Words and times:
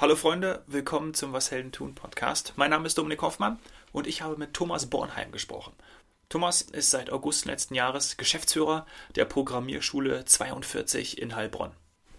Hallo 0.00 0.14
Freunde, 0.14 0.62
willkommen 0.68 1.12
zum 1.12 1.32
Was 1.32 1.50
Helden 1.50 1.72
tun 1.72 1.96
Podcast. 1.96 2.52
Mein 2.54 2.70
Name 2.70 2.86
ist 2.86 2.96
Dominik 2.96 3.20
Hoffmann 3.20 3.58
und 3.90 4.06
ich 4.06 4.22
habe 4.22 4.36
mit 4.36 4.54
Thomas 4.54 4.86
Bornheim 4.86 5.32
gesprochen. 5.32 5.72
Thomas 6.28 6.62
ist 6.62 6.90
seit 6.90 7.10
August 7.10 7.46
letzten 7.46 7.74
Jahres 7.74 8.16
Geschäftsführer 8.16 8.86
der 9.16 9.24
Programmierschule 9.24 10.24
42 10.24 11.20
in 11.20 11.34
Heilbronn. 11.34 11.72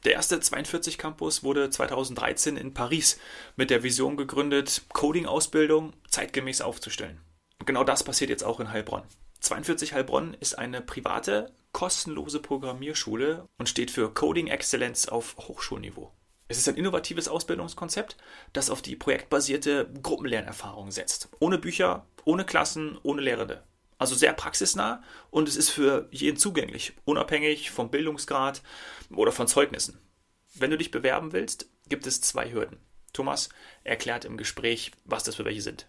Der 0.03 0.11
erste 0.11 0.41
42 0.41 0.97
Campus 0.97 1.41
wurde 1.41 1.69
2013 1.69 2.57
in 2.57 2.73
Paris 2.73 3.17
mit 3.55 3.69
der 3.69 3.81
Vision 3.81 4.17
gegründet, 4.17 4.81
Coding-Ausbildung 4.91 5.93
zeitgemäß 6.09 6.59
aufzustellen. 6.59 7.21
Und 7.59 7.65
genau 7.65 7.85
das 7.85 8.03
passiert 8.03 8.29
jetzt 8.29 8.43
auch 8.43 8.59
in 8.59 8.73
Heilbronn. 8.73 9.03
42 9.39 9.93
Heilbronn 9.93 10.35
ist 10.41 10.57
eine 10.57 10.81
private, 10.81 11.53
kostenlose 11.71 12.41
Programmierschule 12.41 13.47
und 13.57 13.69
steht 13.69 13.89
für 13.89 14.13
Coding 14.13 14.47
Excellence 14.47 15.07
auf 15.07 15.37
Hochschulniveau. 15.37 16.11
Es 16.51 16.57
ist 16.57 16.67
ein 16.67 16.77
innovatives 16.77 17.27
Ausbildungskonzept, 17.27 18.17
das 18.53 18.71
auf 18.71 18.81
die 18.81 18.95
projektbasierte 18.95 19.87
Gruppenlernerfahrung 20.01 20.89
setzt. 20.89 21.29
Ohne 21.39 21.59
Bücher, 21.59 22.07
ohne 22.25 22.43
Klassen, 22.43 22.97
ohne 23.03 23.21
Lehrende. 23.21 23.63
Also 23.99 24.15
sehr 24.15 24.33
praxisnah 24.33 25.03
und 25.29 25.47
es 25.47 25.55
ist 25.55 25.69
für 25.69 26.07
jeden 26.09 26.37
zugänglich, 26.37 26.93
unabhängig 27.05 27.69
vom 27.69 27.91
Bildungsgrad 27.91 28.63
oder 29.15 29.31
von 29.31 29.47
Zeugnissen. 29.47 29.99
Wenn 30.55 30.71
du 30.71 30.77
dich 30.79 30.89
bewerben 30.89 31.33
willst, 31.33 31.69
gibt 31.87 32.07
es 32.07 32.19
zwei 32.19 32.51
Hürden. 32.51 32.79
Thomas 33.13 33.49
erklärt 33.83 34.25
im 34.25 34.35
Gespräch, 34.35 34.91
was 35.05 35.23
das 35.23 35.35
für 35.35 35.45
welche 35.45 35.61
sind. 35.61 35.87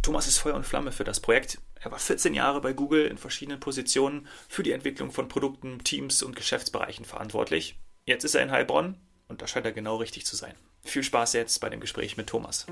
Thomas 0.00 0.26
ist 0.26 0.38
Feuer 0.38 0.54
und 0.54 0.64
Flamme 0.64 0.92
für 0.92 1.04
das 1.04 1.20
Projekt. 1.20 1.58
Er 1.74 1.90
war 1.90 1.98
14 1.98 2.32
Jahre 2.32 2.62
bei 2.62 2.72
Google 2.72 3.04
in 3.04 3.18
verschiedenen 3.18 3.60
Positionen 3.60 4.28
für 4.48 4.62
die 4.62 4.72
Entwicklung 4.72 5.10
von 5.10 5.28
Produkten, 5.28 5.84
Teams 5.84 6.22
und 6.22 6.36
Geschäftsbereichen 6.36 7.04
verantwortlich. 7.04 7.78
Jetzt 8.06 8.24
ist 8.24 8.34
er 8.34 8.42
in 8.42 8.50
Heilbronn 8.50 8.96
und 9.28 9.42
da 9.42 9.46
scheint 9.46 9.66
er 9.66 9.72
genau 9.72 9.96
richtig 9.96 10.26
zu 10.26 10.36
sein. 10.36 10.54
Viel 10.82 11.02
Spaß 11.02 11.32
jetzt 11.34 11.60
bei 11.60 11.70
dem 11.70 11.80
Gespräch 11.80 12.16
mit 12.16 12.28
Thomas. 12.28 12.66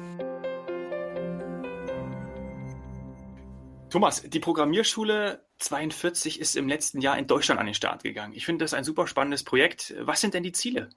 Thomas, 3.90 4.22
die 4.22 4.40
Programmierschule 4.40 5.44
42 5.58 6.40
ist 6.40 6.56
im 6.56 6.66
letzten 6.66 7.00
Jahr 7.00 7.18
in 7.18 7.26
Deutschland 7.26 7.60
an 7.60 7.66
den 7.66 7.74
Start 7.74 8.02
gegangen. 8.02 8.32
Ich 8.32 8.46
finde 8.46 8.64
das 8.64 8.72
ein 8.72 8.84
super 8.84 9.06
spannendes 9.06 9.44
Projekt. 9.44 9.94
Was 10.00 10.20
sind 10.20 10.34
denn 10.34 10.42
die 10.42 10.52
Ziele? 10.52 10.88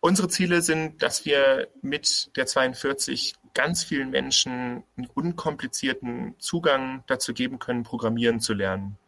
Unsere 0.00 0.28
Ziele 0.28 0.62
sind, 0.62 1.02
dass 1.02 1.24
wir 1.24 1.68
mit 1.82 2.34
der 2.36 2.46
42 2.46 3.34
ganz 3.54 3.84
vielen 3.84 4.10
Menschen 4.10 4.82
einen 4.96 5.06
unkomplizierten 5.14 6.34
Zugang 6.38 7.04
dazu 7.06 7.34
geben 7.34 7.58
können, 7.58 7.82
Programmieren 7.82 8.40
zu 8.40 8.54
lernen. 8.54 8.98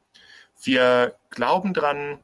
Wir 0.62 1.16
glauben 1.30 1.74
daran, 1.74 2.20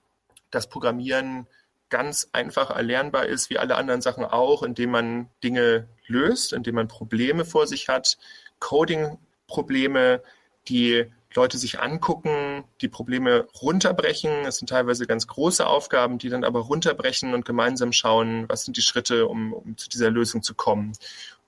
dass 0.51 0.69
Programmieren 0.69 1.47
ganz 1.91 2.29
einfach 2.33 2.71
erlernbar 2.71 3.27
ist, 3.27 3.51
wie 3.51 3.59
alle 3.59 3.77
anderen 3.77 4.01
Sachen 4.01 4.25
auch, 4.25 4.63
indem 4.63 4.91
man 4.91 5.31
Dinge 5.43 5.89
löst, 6.07 6.53
indem 6.53 6.77
man 6.77 6.89
Probleme 6.89 7.45
vor 7.45 7.67
sich 7.67 7.89
hat, 7.89 8.19
Coding-Probleme, 8.61 10.23
die 10.69 11.07
Leute 11.35 11.59
sich 11.59 11.81
angucken, 11.81 12.65
die 12.81 12.89
Probleme 12.89 13.47
runterbrechen. 13.61 14.47
Es 14.47 14.57
sind 14.57 14.69
teilweise 14.69 15.07
ganz 15.07 15.27
große 15.27 15.67
Aufgaben, 15.67 16.19
die 16.19 16.31
dann 16.31 16.45
aber 16.45 16.61
runterbrechen 16.61 17.35
und 17.35 17.45
gemeinsam 17.45 17.93
schauen, 17.93 18.49
was 18.49 18.65
sind 18.65 18.77
die 18.77 18.83
Schritte, 18.83 19.27
um, 19.27 19.53
um 19.53 19.77
zu 19.77 19.89
dieser 19.89 20.11
Lösung 20.11 20.43
zu 20.43 20.55
kommen. 20.55 20.93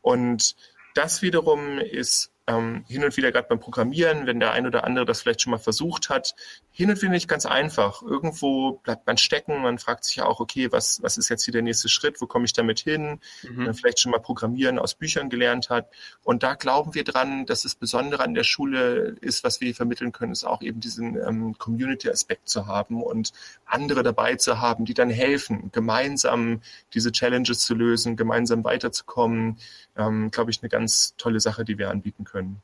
Und 0.02 0.54
das 0.94 1.22
wiederum 1.22 1.78
ist 1.78 2.30
ähm, 2.50 2.84
hin 2.88 3.04
und 3.04 3.16
wieder 3.16 3.32
gerade 3.32 3.48
beim 3.48 3.60
Programmieren, 3.60 4.26
wenn 4.26 4.40
der 4.40 4.52
ein 4.52 4.66
oder 4.66 4.84
andere 4.84 5.04
das 5.04 5.22
vielleicht 5.22 5.42
schon 5.42 5.52
mal 5.52 5.58
versucht 5.58 6.08
hat, 6.08 6.34
hin 6.72 6.90
und 6.90 7.00
wieder 7.00 7.12
nicht 7.12 7.28
ganz 7.28 7.46
einfach. 7.46 8.02
Irgendwo 8.02 8.72
bleibt 8.82 9.06
man 9.06 9.16
stecken, 9.16 9.62
man 9.62 9.78
fragt 9.78 10.04
sich 10.04 10.16
ja 10.16 10.24
auch, 10.24 10.40
okay, 10.40 10.72
was, 10.72 11.02
was 11.02 11.18
ist 11.18 11.28
jetzt 11.28 11.44
hier 11.44 11.52
der 11.52 11.62
nächste 11.62 11.88
Schritt, 11.88 12.20
wo 12.20 12.26
komme 12.26 12.44
ich 12.44 12.52
damit 12.52 12.80
hin? 12.80 13.20
Mhm. 13.42 13.64
Man 13.64 13.74
vielleicht 13.74 14.00
schon 14.00 14.12
mal 14.12 14.18
Programmieren 14.18 14.78
aus 14.78 14.94
Büchern 14.94 15.30
gelernt 15.30 15.70
hat. 15.70 15.88
Und 16.22 16.42
da 16.42 16.54
glauben 16.54 16.94
wir 16.94 17.04
dran, 17.04 17.46
dass 17.46 17.62
das 17.62 17.74
Besondere 17.74 18.22
an 18.22 18.34
der 18.34 18.44
Schule 18.44 19.16
ist, 19.20 19.44
was 19.44 19.60
wir 19.60 19.66
hier 19.66 19.74
vermitteln 19.74 20.12
können, 20.12 20.32
ist 20.32 20.44
auch 20.44 20.62
eben 20.62 20.80
diesen 20.80 21.16
ähm, 21.16 21.56
Community-Aspekt 21.58 22.48
zu 22.48 22.66
haben 22.66 23.02
und 23.02 23.32
andere 23.66 24.02
dabei 24.02 24.36
zu 24.36 24.60
haben, 24.60 24.84
die 24.84 24.94
dann 24.94 25.10
helfen, 25.10 25.70
gemeinsam 25.72 26.62
diese 26.94 27.12
Challenges 27.12 27.60
zu 27.60 27.74
lösen, 27.74 28.16
gemeinsam 28.16 28.64
weiterzukommen. 28.64 29.58
Ähm, 30.00 30.30
glaube 30.30 30.50
ich, 30.50 30.62
eine 30.62 30.68
ganz 30.68 31.14
tolle 31.16 31.40
Sache, 31.40 31.64
die 31.64 31.78
wir 31.78 31.90
anbieten 31.90 32.24
können. 32.24 32.62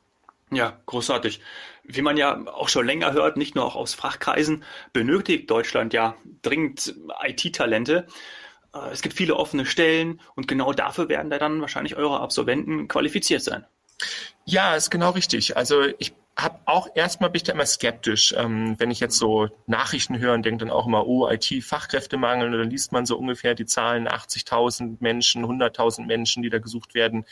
Ja, 0.51 0.79
großartig. 0.85 1.41
Wie 1.83 2.01
man 2.01 2.17
ja 2.17 2.45
auch 2.47 2.69
schon 2.69 2.85
länger 2.85 3.11
hört, 3.13 3.37
nicht 3.37 3.55
nur 3.55 3.65
auch 3.65 3.75
aus 3.75 3.93
Fachkreisen, 3.93 4.63
benötigt 4.93 5.49
Deutschland 5.49 5.93
ja 5.93 6.15
dringend 6.41 6.95
IT-Talente. 7.21 8.07
Äh, 8.73 8.91
es 8.91 9.01
gibt 9.01 9.15
viele 9.15 9.35
offene 9.35 9.65
Stellen 9.65 10.21
und 10.35 10.47
genau 10.47 10.71
dafür 10.73 11.09
werden 11.09 11.29
da 11.29 11.37
dann 11.37 11.61
wahrscheinlich 11.61 11.95
eure 11.97 12.21
Absolventen 12.21 12.87
qualifiziert 12.87 13.41
sein. 13.41 13.65
Ja, 14.45 14.75
ist 14.75 14.89
genau 14.89 15.11
richtig. 15.11 15.57
Also 15.57 15.83
ich 15.99 16.13
habe 16.37 16.59
auch 16.65 16.87
erstmal 16.93 17.31
bin 17.31 17.37
ich 17.37 17.43
da 17.43 17.53
immer 17.53 17.65
skeptisch, 17.65 18.33
ähm, 18.37 18.75
wenn 18.79 18.91
ich 18.91 18.99
jetzt 18.99 19.17
so 19.17 19.49
Nachrichten 19.65 20.19
höre 20.19 20.35
und 20.35 20.45
denke 20.45 20.65
dann 20.65 20.73
auch 20.73 20.85
immer, 20.85 21.07
oh, 21.07 21.27
IT-Fachkräftemangel, 21.27 22.53
und 22.53 22.59
dann 22.59 22.69
liest 22.69 22.91
man 22.91 23.07
so 23.07 23.17
ungefähr 23.17 23.55
die 23.55 23.65
Zahlen 23.65 24.07
80.000 24.07 24.97
Menschen, 24.99 25.45
100.000 25.45 26.05
Menschen, 26.05 26.43
die 26.43 26.49
da 26.49 26.59
gesucht 26.59 26.93
werden, 26.93 27.25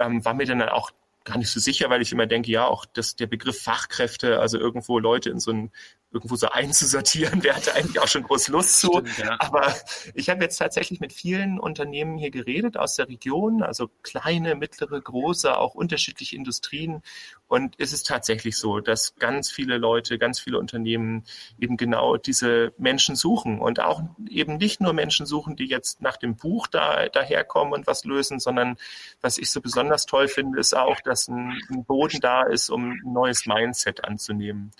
ähm, 0.00 0.24
war 0.24 0.32
mir 0.34 0.46
dann 0.46 0.62
auch 0.62 0.90
gar 1.24 1.36
nicht 1.36 1.50
so 1.50 1.60
sicher, 1.60 1.90
weil 1.90 2.00
ich 2.00 2.12
immer 2.12 2.26
denke, 2.26 2.50
ja, 2.50 2.66
auch 2.66 2.86
das, 2.86 3.16
der 3.16 3.26
Begriff 3.26 3.60
Fachkräfte, 3.60 4.40
also 4.40 4.58
irgendwo 4.58 4.98
Leute 4.98 5.28
in 5.28 5.40
so 5.40 5.50
ein 5.50 5.72
irgendwo 6.12 6.36
so 6.36 6.48
einzusortieren, 6.48 7.42
wer 7.42 7.56
hatte 7.56 7.74
eigentlich 7.74 8.00
auch 8.00 8.08
schon 8.08 8.22
groß 8.22 8.48
Lust 8.48 8.80
zu. 8.80 8.88
Stimmt, 8.88 9.18
ja. 9.18 9.36
Aber 9.40 9.74
ich 10.14 10.30
habe 10.30 10.42
jetzt 10.42 10.56
tatsächlich 10.56 11.00
mit 11.00 11.12
vielen 11.12 11.58
Unternehmen 11.58 12.16
hier 12.16 12.30
geredet 12.30 12.76
aus 12.76 12.96
der 12.96 13.08
Region, 13.08 13.62
also 13.62 13.90
kleine, 14.02 14.54
mittlere, 14.54 15.00
große, 15.00 15.56
auch 15.56 15.74
unterschiedliche 15.74 16.36
Industrien. 16.36 17.02
Und 17.48 17.74
es 17.78 17.92
ist 17.92 18.06
tatsächlich 18.06 18.56
so, 18.56 18.80
dass 18.80 19.14
ganz 19.16 19.50
viele 19.50 19.78
Leute, 19.78 20.18
ganz 20.18 20.40
viele 20.40 20.58
Unternehmen 20.58 21.24
eben 21.58 21.76
genau 21.76 22.16
diese 22.16 22.72
Menschen 22.78 23.14
suchen 23.16 23.60
und 23.60 23.80
auch 23.80 24.02
eben 24.28 24.56
nicht 24.56 24.80
nur 24.80 24.92
Menschen 24.92 25.26
suchen, 25.26 25.56
die 25.56 25.66
jetzt 25.66 26.00
nach 26.02 26.16
dem 26.16 26.36
Buch 26.36 26.66
da, 26.66 27.08
daherkommen 27.08 27.72
und 27.74 27.86
was 27.86 28.04
lösen, 28.04 28.40
sondern 28.40 28.76
was 29.20 29.38
ich 29.38 29.50
so 29.50 29.60
besonders 29.60 30.06
toll 30.06 30.28
finde, 30.28 30.58
ist 30.60 30.74
auch, 30.74 31.00
dass 31.00 31.28
ein, 31.28 31.60
ein 31.70 31.84
Boden 31.84 32.20
da 32.20 32.42
ist, 32.42 32.70
um 32.70 32.92
ein 32.92 33.12
neues 33.12 33.46
Mindset 33.46 34.04
anzunehmen 34.04 34.72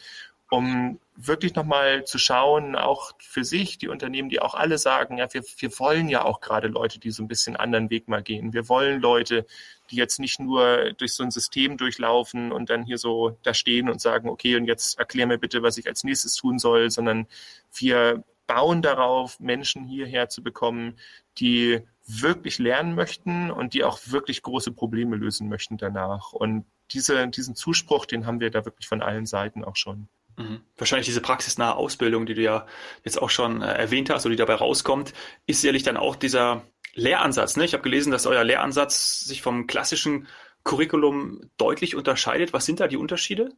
um 0.51 1.01
wirklich 1.17 1.55
nochmal 1.55 2.05
zu 2.05 2.19
schauen, 2.19 2.77
auch 2.77 3.13
für 3.19 3.43
sich, 3.43 3.79
die 3.79 3.89
Unternehmen, 3.89 4.29
die 4.29 4.41
auch 4.41 4.55
alle 4.55 4.79
sagen, 4.79 5.19
ja, 5.19 5.33
wir, 5.33 5.43
wir 5.59 5.79
wollen 5.79 6.09
ja 6.09 6.25
auch 6.25 6.41
gerade 6.41 6.69
Leute, 6.69 7.01
die 7.01 7.11
so 7.11 7.23
ein 7.23 7.29
bisschen 7.29 7.57
anderen 7.57 7.91
Weg 7.91 8.07
mal 8.07 8.23
gehen. 8.23 8.53
Wir 8.53 8.69
wollen 8.69 9.01
Leute, 9.01 9.47
die 9.91 9.97
jetzt 9.97 10.21
nicht 10.21 10.39
nur 10.39 10.93
durch 10.93 11.15
so 11.15 11.23
ein 11.23 11.31
System 11.31 11.77
durchlaufen 11.77 12.53
und 12.53 12.71
dann 12.71 12.85
hier 12.85 12.99
so 12.99 13.39
da 13.43 13.55
stehen 13.55 13.89
und 13.89 14.01
sagen, 14.01 14.29
okay, 14.29 14.57
und 14.57 14.67
jetzt 14.67 14.99
erklär 14.99 15.27
mir 15.27 15.39
bitte, 15.39 15.63
was 15.63 15.79
ich 15.79 15.89
als 15.89 16.05
nächstes 16.05 16.37
tun 16.37 16.59
soll, 16.59 16.91
sondern 16.91 17.27
wir 17.75 18.23
bauen 18.47 18.83
darauf, 18.83 19.41
Menschen 19.41 19.85
hierher 19.85 20.29
zu 20.29 20.43
bekommen, 20.43 20.99
die 21.39 21.83
wirklich 22.07 22.59
lernen 22.59 22.95
möchten 22.95 23.51
und 23.51 23.75
die 23.75 23.83
auch 23.83 23.99
wirklich 24.07 24.43
große 24.43 24.71
Probleme 24.71 25.17
lösen 25.17 25.49
möchten 25.49 25.77
danach. 25.77 26.33
Und 26.33 26.65
diese, 26.93 27.27
diesen 27.29 27.57
Zuspruch, 27.57 28.07
den 28.07 28.27
haben 28.27 28.39
wir 28.39 28.51
da 28.51 28.65
wirklich 28.65 28.87
von 28.87 29.03
allen 29.03 29.27
Seiten 29.27 29.65
auch 29.65 29.75
schon. 29.75 30.09
Mhm. 30.37 30.61
Wahrscheinlich 30.77 31.07
diese 31.07 31.21
praxisnahe 31.21 31.77
Ausbildung, 31.77 32.27
die 32.27 32.35
du 32.35 32.43
ja 32.43 32.67
jetzt 33.05 33.21
auch 33.21 33.31
schon 33.31 33.63
äh, 33.63 33.73
erwähnt 33.73 34.11
hast 34.11 34.27
oder 34.27 34.35
die 34.35 34.39
dabei 34.39 34.55
rauskommt, 34.55 35.15
ist 35.47 35.63
sicherlich 35.63 35.83
dann 35.83 35.97
auch 35.97 36.17
dieser 36.17 36.63
Lehransatz. 36.95 37.57
Ne? 37.57 37.65
Ich 37.65 37.73
habe 37.73 37.83
gelesen, 37.83 38.11
dass 38.11 38.27
euer 38.27 38.45
Lehransatz 38.45 39.21
sich 39.21 39.43
vom 39.43 39.67
klassischen 39.67 40.29
Curriculum 40.65 41.51
deutlich 41.57 41.95
unterscheidet. 41.95 42.53
Was 42.53 42.67
sind 42.67 42.81
da 42.81 42.89
die 42.89 42.97
Unterschiede? 42.97 43.53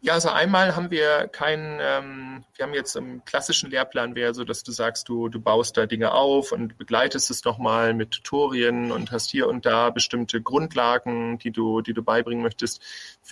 Ja, 0.00 0.12
also 0.12 0.28
einmal 0.28 0.76
haben 0.76 0.92
wir 0.92 1.26
keinen, 1.26 1.80
ähm, 1.82 2.44
wir 2.54 2.64
haben 2.64 2.72
jetzt 2.72 2.94
im 2.94 3.24
klassischen 3.24 3.68
Lehrplan 3.68 4.14
wäre 4.14 4.32
so, 4.32 4.44
dass 4.44 4.62
du 4.62 4.70
sagst, 4.70 5.08
du, 5.08 5.28
du 5.28 5.40
baust 5.40 5.76
da 5.76 5.86
Dinge 5.86 6.12
auf 6.12 6.52
und 6.52 6.78
begleitest 6.78 7.32
es 7.32 7.44
nochmal 7.44 7.94
mit 7.94 8.12
Tutorien 8.12 8.92
und 8.92 9.10
hast 9.10 9.28
hier 9.30 9.48
und 9.48 9.66
da 9.66 9.90
bestimmte 9.90 10.40
Grundlagen, 10.40 11.38
die 11.38 11.50
du, 11.50 11.80
die 11.80 11.94
du 11.94 12.02
beibringen 12.04 12.44
möchtest. 12.44 12.80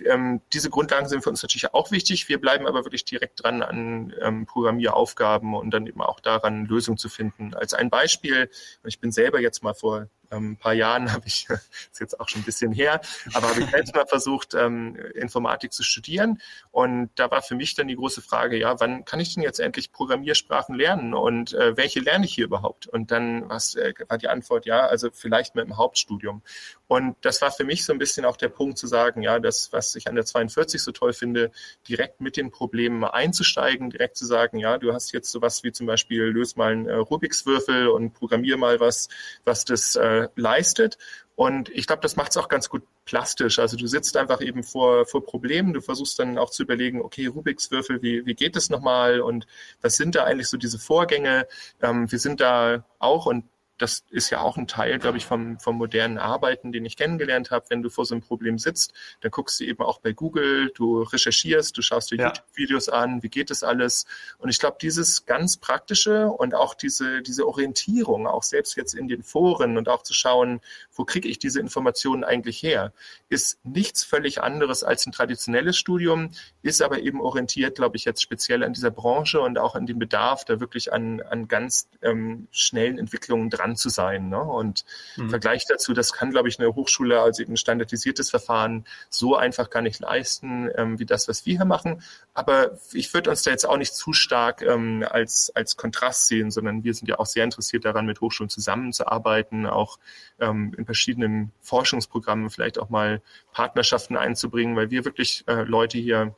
Ähm, 0.05 0.40
diese 0.52 0.69
Grundlagen 0.69 1.08
sind 1.08 1.23
für 1.23 1.31
uns 1.31 1.40
natürlich 1.43 1.73
auch 1.73 1.93
wichtig. 1.93 2.29
Wir 2.29 2.40
bleiben 2.40 2.67
aber 2.67 2.84
wirklich 2.84 3.05
direkt 3.05 3.44
dran 3.44 3.62
an 3.62 4.12
ähm, 4.20 4.44
Programmieraufgaben 4.46 5.55
und 5.55 5.70
dann 5.70 5.87
eben 5.87 6.02
auch 6.02 6.19
daran, 6.19 6.67
Lösungen 6.67 6.99
zu 6.99 7.08
finden. 7.08 7.55
Als 7.55 7.75
ein 7.75 7.90
Beispiel, 7.90 8.50
ich 8.84 8.99
bin 8.99 9.12
selber 9.12 9.40
jetzt 9.40 9.62
mal 9.62 9.75
vor 9.75 10.08
ähm, 10.31 10.52
ein 10.52 10.56
paar 10.56 10.73
Jahren 10.73 11.12
habe 11.12 11.26
ich, 11.26 11.49
ist 11.50 12.00
jetzt 12.00 12.20
auch 12.20 12.28
schon 12.28 12.43
ein 12.43 12.44
bisschen 12.44 12.73
her, 12.73 13.00
aber 13.34 13.49
habe 13.49 13.61
ich 13.61 13.70
selbst 13.70 13.94
mal 13.94 14.06
versucht, 14.06 14.55
ähm, 14.55 14.96
Informatik 15.14 15.73
zu 15.73 15.82
studieren. 15.82 16.40
Und 16.70 17.11
da 17.17 17.31
war 17.31 17.43
für 17.43 17.55
mich 17.55 17.75
dann 17.75 17.88
die 17.88 17.96
große 17.96 18.23
Frage, 18.23 18.58
ja, 18.58 18.78
wann 18.81 19.05
kann 19.05 19.20
ich 19.20 19.34
denn 19.34 19.43
jetzt 19.43 19.61
endlich 19.61 19.93
Programmiersprachen 19.93 20.75
lernen 20.75 21.14
und 21.14 21.55
äh, 21.55 21.76
welche 21.76 22.00
lerne 22.00 22.26
ich 22.26 22.34
hier 22.34 22.44
überhaupt? 22.44 22.87
Und 22.87 23.11
dann 23.11 23.44
äh, 23.44 23.94
war 24.08 24.19
die 24.19 24.28
Antwort, 24.28 24.67
ja, 24.67 24.87
also 24.87 25.11
vielleicht 25.12 25.55
mit 25.55 25.67
dem 25.67 25.76
Hauptstudium. 25.76 26.43
Und 26.88 27.16
das 27.22 27.42
war 27.42 27.50
für 27.50 27.64
mich 27.64 27.84
so 27.84 27.92
ein 27.92 27.98
bisschen 27.98 28.24
auch 28.24 28.36
der 28.36 28.48
Punkt 28.48 28.78
zu 28.78 28.86
sagen, 28.86 29.22
ja, 29.22 29.40
das, 29.40 29.72
was 29.72 29.96
ich 29.96 30.08
an 30.08 30.14
der 30.14 30.24
42 30.24 30.80
so 30.82 30.92
toll 30.92 31.12
finde, 31.12 31.50
direkt 31.88 32.20
mit 32.20 32.36
den 32.36 32.50
Problemen 32.50 33.02
einzusteigen, 33.04 33.90
direkt 33.90 34.16
zu 34.16 34.24
sagen, 34.24 34.58
ja, 34.58 34.78
du 34.78 34.92
hast 34.92 35.12
jetzt 35.12 35.32
sowas 35.32 35.64
wie 35.64 35.72
zum 35.72 35.86
Beispiel 35.86 36.22
löse 36.22 36.56
mal 36.56 36.72
einen 36.72 36.86
äh, 36.86 36.94
Rubiks 36.94 37.44
Würfel 37.44 37.88
und 37.88 38.14
programmier 38.14 38.56
mal 38.56 38.78
was, 38.78 39.08
was 39.44 39.64
das 39.64 39.96
äh, 39.96 40.28
leistet. 40.36 40.96
Und 41.34 41.68
ich 41.68 41.86
glaube, 41.86 42.00
das 42.00 42.16
macht 42.16 42.30
es 42.30 42.38
auch 42.38 42.48
ganz 42.48 42.70
gut 42.70 42.82
plastisch. 43.04 43.58
Also 43.58 43.76
du 43.76 43.86
sitzt 43.86 44.16
einfach 44.16 44.40
eben 44.40 44.62
vor, 44.62 45.06
vor 45.06 45.24
Problemen, 45.24 45.74
du 45.74 45.82
versuchst 45.82 46.18
dann 46.18 46.38
auch 46.38 46.50
zu 46.50 46.62
überlegen, 46.62 47.02
okay, 47.02 47.26
Rubiks 47.26 47.70
Würfel, 47.70 48.00
wie, 48.00 48.24
wie 48.24 48.34
geht 48.34 48.56
das 48.56 48.70
nochmal 48.70 49.20
und 49.20 49.46
was 49.82 49.96
sind 49.96 50.14
da 50.14 50.24
eigentlich 50.24 50.48
so 50.48 50.56
diese 50.56 50.78
Vorgänge? 50.78 51.46
Ähm, 51.82 52.10
wir 52.10 52.18
sind 52.18 52.40
da 52.40 52.84
auch, 52.98 53.26
und 53.26 53.44
das 53.78 54.05
ist 54.11 54.31
ja 54.31 54.40
auch 54.40 54.56
ein 54.56 54.67
Teil, 54.67 54.99
glaube 54.99 55.19
ich, 55.19 55.26
vom, 55.26 55.58
vom 55.58 55.76
modernen 55.76 56.19
Arbeiten, 56.19 56.73
den 56.73 56.84
ich 56.84 56.96
kennengelernt 56.96 57.50
habe. 57.50 57.67
Wenn 57.69 57.82
du 57.82 57.90
vor 57.90 58.06
so 58.06 58.14
einem 58.14 58.23
Problem 58.23 58.58
sitzt, 58.58 58.94
dann 59.20 59.31
guckst 59.31 59.61
du 59.61 59.64
eben 59.64 59.82
auch 59.82 60.00
bei 60.00 60.12
Google, 60.12 60.70
du 60.75 61.02
recherchierst, 61.02 61.76
du 61.76 61.82
schaust 61.82 62.11
dir 62.11 62.17
ja. 62.17 62.26
YouTube-Videos 62.28 62.88
an, 62.88 63.23
wie 63.23 63.28
geht 63.28 63.50
das 63.50 63.62
alles? 63.62 64.06
Und 64.38 64.49
ich 64.49 64.58
glaube, 64.58 64.78
dieses 64.81 65.26
ganz 65.26 65.58
praktische 65.58 66.28
und 66.28 66.55
auch 66.55 66.75
diese, 66.75 67.20
diese 67.20 67.46
Orientierung, 67.46 68.26
auch 68.26 68.43
selbst 68.43 68.76
jetzt 68.76 68.94
in 68.94 69.08
den 69.08 69.23
Foren 69.23 69.76
und 69.76 69.88
auch 69.88 70.02
zu 70.02 70.14
schauen, 70.14 70.61
wo 70.94 71.05
kriege 71.05 71.29
ich 71.29 71.38
diese 71.38 71.61
Informationen 71.61 72.25
eigentlich 72.25 72.62
her, 72.62 72.93
ist 73.29 73.58
nichts 73.64 74.05
völlig 74.05 74.43
anderes 74.43 74.84
als 74.84 75.06
ein 75.06 75.12
traditionelles 75.12 75.76
Studium, 75.76 76.31
ist 76.62 76.81
aber 76.81 77.00
eben 77.00 77.20
orientiert, 77.20 77.76
glaube 77.76 77.96
ich, 77.96 78.06
jetzt 78.06 78.22
speziell 78.22 78.64
an 78.64 78.72
dieser 78.72 78.90
Branche 78.90 79.40
und 79.40 79.58
auch 79.58 79.75
an 79.75 79.87
dem 79.87 79.99
Bedarf, 79.99 80.44
da 80.44 80.61
wirklich 80.61 80.93
an, 80.93 81.20
an 81.20 81.46
ganz 81.46 81.88
ähm, 82.00 82.49
schnellen 82.50 82.99
Entwicklungen 82.99 83.50
dran 83.50 83.65
dran 83.66 83.76
zu 83.76 83.88
sein. 83.88 84.28
Ne? 84.28 84.40
Und 84.40 84.84
mhm. 85.16 85.24
im 85.24 85.30
Vergleich 85.30 85.64
dazu, 85.66 85.92
das 85.92 86.12
kann, 86.12 86.30
glaube 86.30 86.48
ich, 86.48 86.58
eine 86.58 86.74
Hochschule 86.74 87.20
als 87.20 87.38
eben 87.38 87.54
ein 87.54 87.56
standardisiertes 87.56 88.30
Verfahren 88.30 88.84
so 89.10 89.36
einfach 89.36 89.70
gar 89.70 89.82
nicht 89.82 90.00
leisten, 90.00 90.70
ähm, 90.76 90.98
wie 90.98 91.06
das, 91.06 91.28
was 91.28 91.46
wir 91.46 91.56
hier 91.56 91.64
machen. 91.64 92.02
Aber 92.34 92.78
ich 92.92 93.12
würde 93.12 93.30
uns 93.30 93.42
da 93.42 93.50
jetzt 93.50 93.66
auch 93.66 93.76
nicht 93.76 93.94
zu 93.94 94.12
stark 94.12 94.62
ähm, 94.62 95.04
als, 95.08 95.52
als 95.54 95.76
Kontrast 95.76 96.26
sehen, 96.26 96.50
sondern 96.50 96.84
wir 96.84 96.94
sind 96.94 97.08
ja 97.08 97.18
auch 97.18 97.26
sehr 97.26 97.44
interessiert 97.44 97.84
daran, 97.84 98.06
mit 98.06 98.20
Hochschulen 98.20 98.50
zusammenzuarbeiten, 98.50 99.66
auch 99.66 99.98
ähm, 100.38 100.74
in 100.76 100.84
verschiedenen 100.84 101.52
Forschungsprogrammen 101.60 102.50
vielleicht 102.50 102.78
auch 102.78 102.88
mal 102.88 103.22
Partnerschaften 103.52 104.16
einzubringen, 104.16 104.76
weil 104.76 104.90
wir 104.90 105.04
wirklich 105.04 105.44
äh, 105.46 105.62
Leute 105.62 105.98
hier 105.98 106.34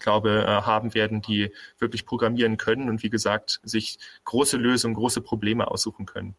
glaube, 0.00 0.44
äh, 0.46 0.62
haben 0.62 0.94
werden, 0.94 1.22
die 1.22 1.52
wirklich 1.78 2.06
programmieren 2.06 2.56
können 2.56 2.88
und 2.88 3.02
wie 3.02 3.10
gesagt, 3.10 3.60
sich 3.62 3.98
große 4.24 4.56
Lösungen, 4.56 4.94
große 4.94 5.20
Probleme 5.20 5.70
aussuchen 5.70 6.06
können. 6.06 6.34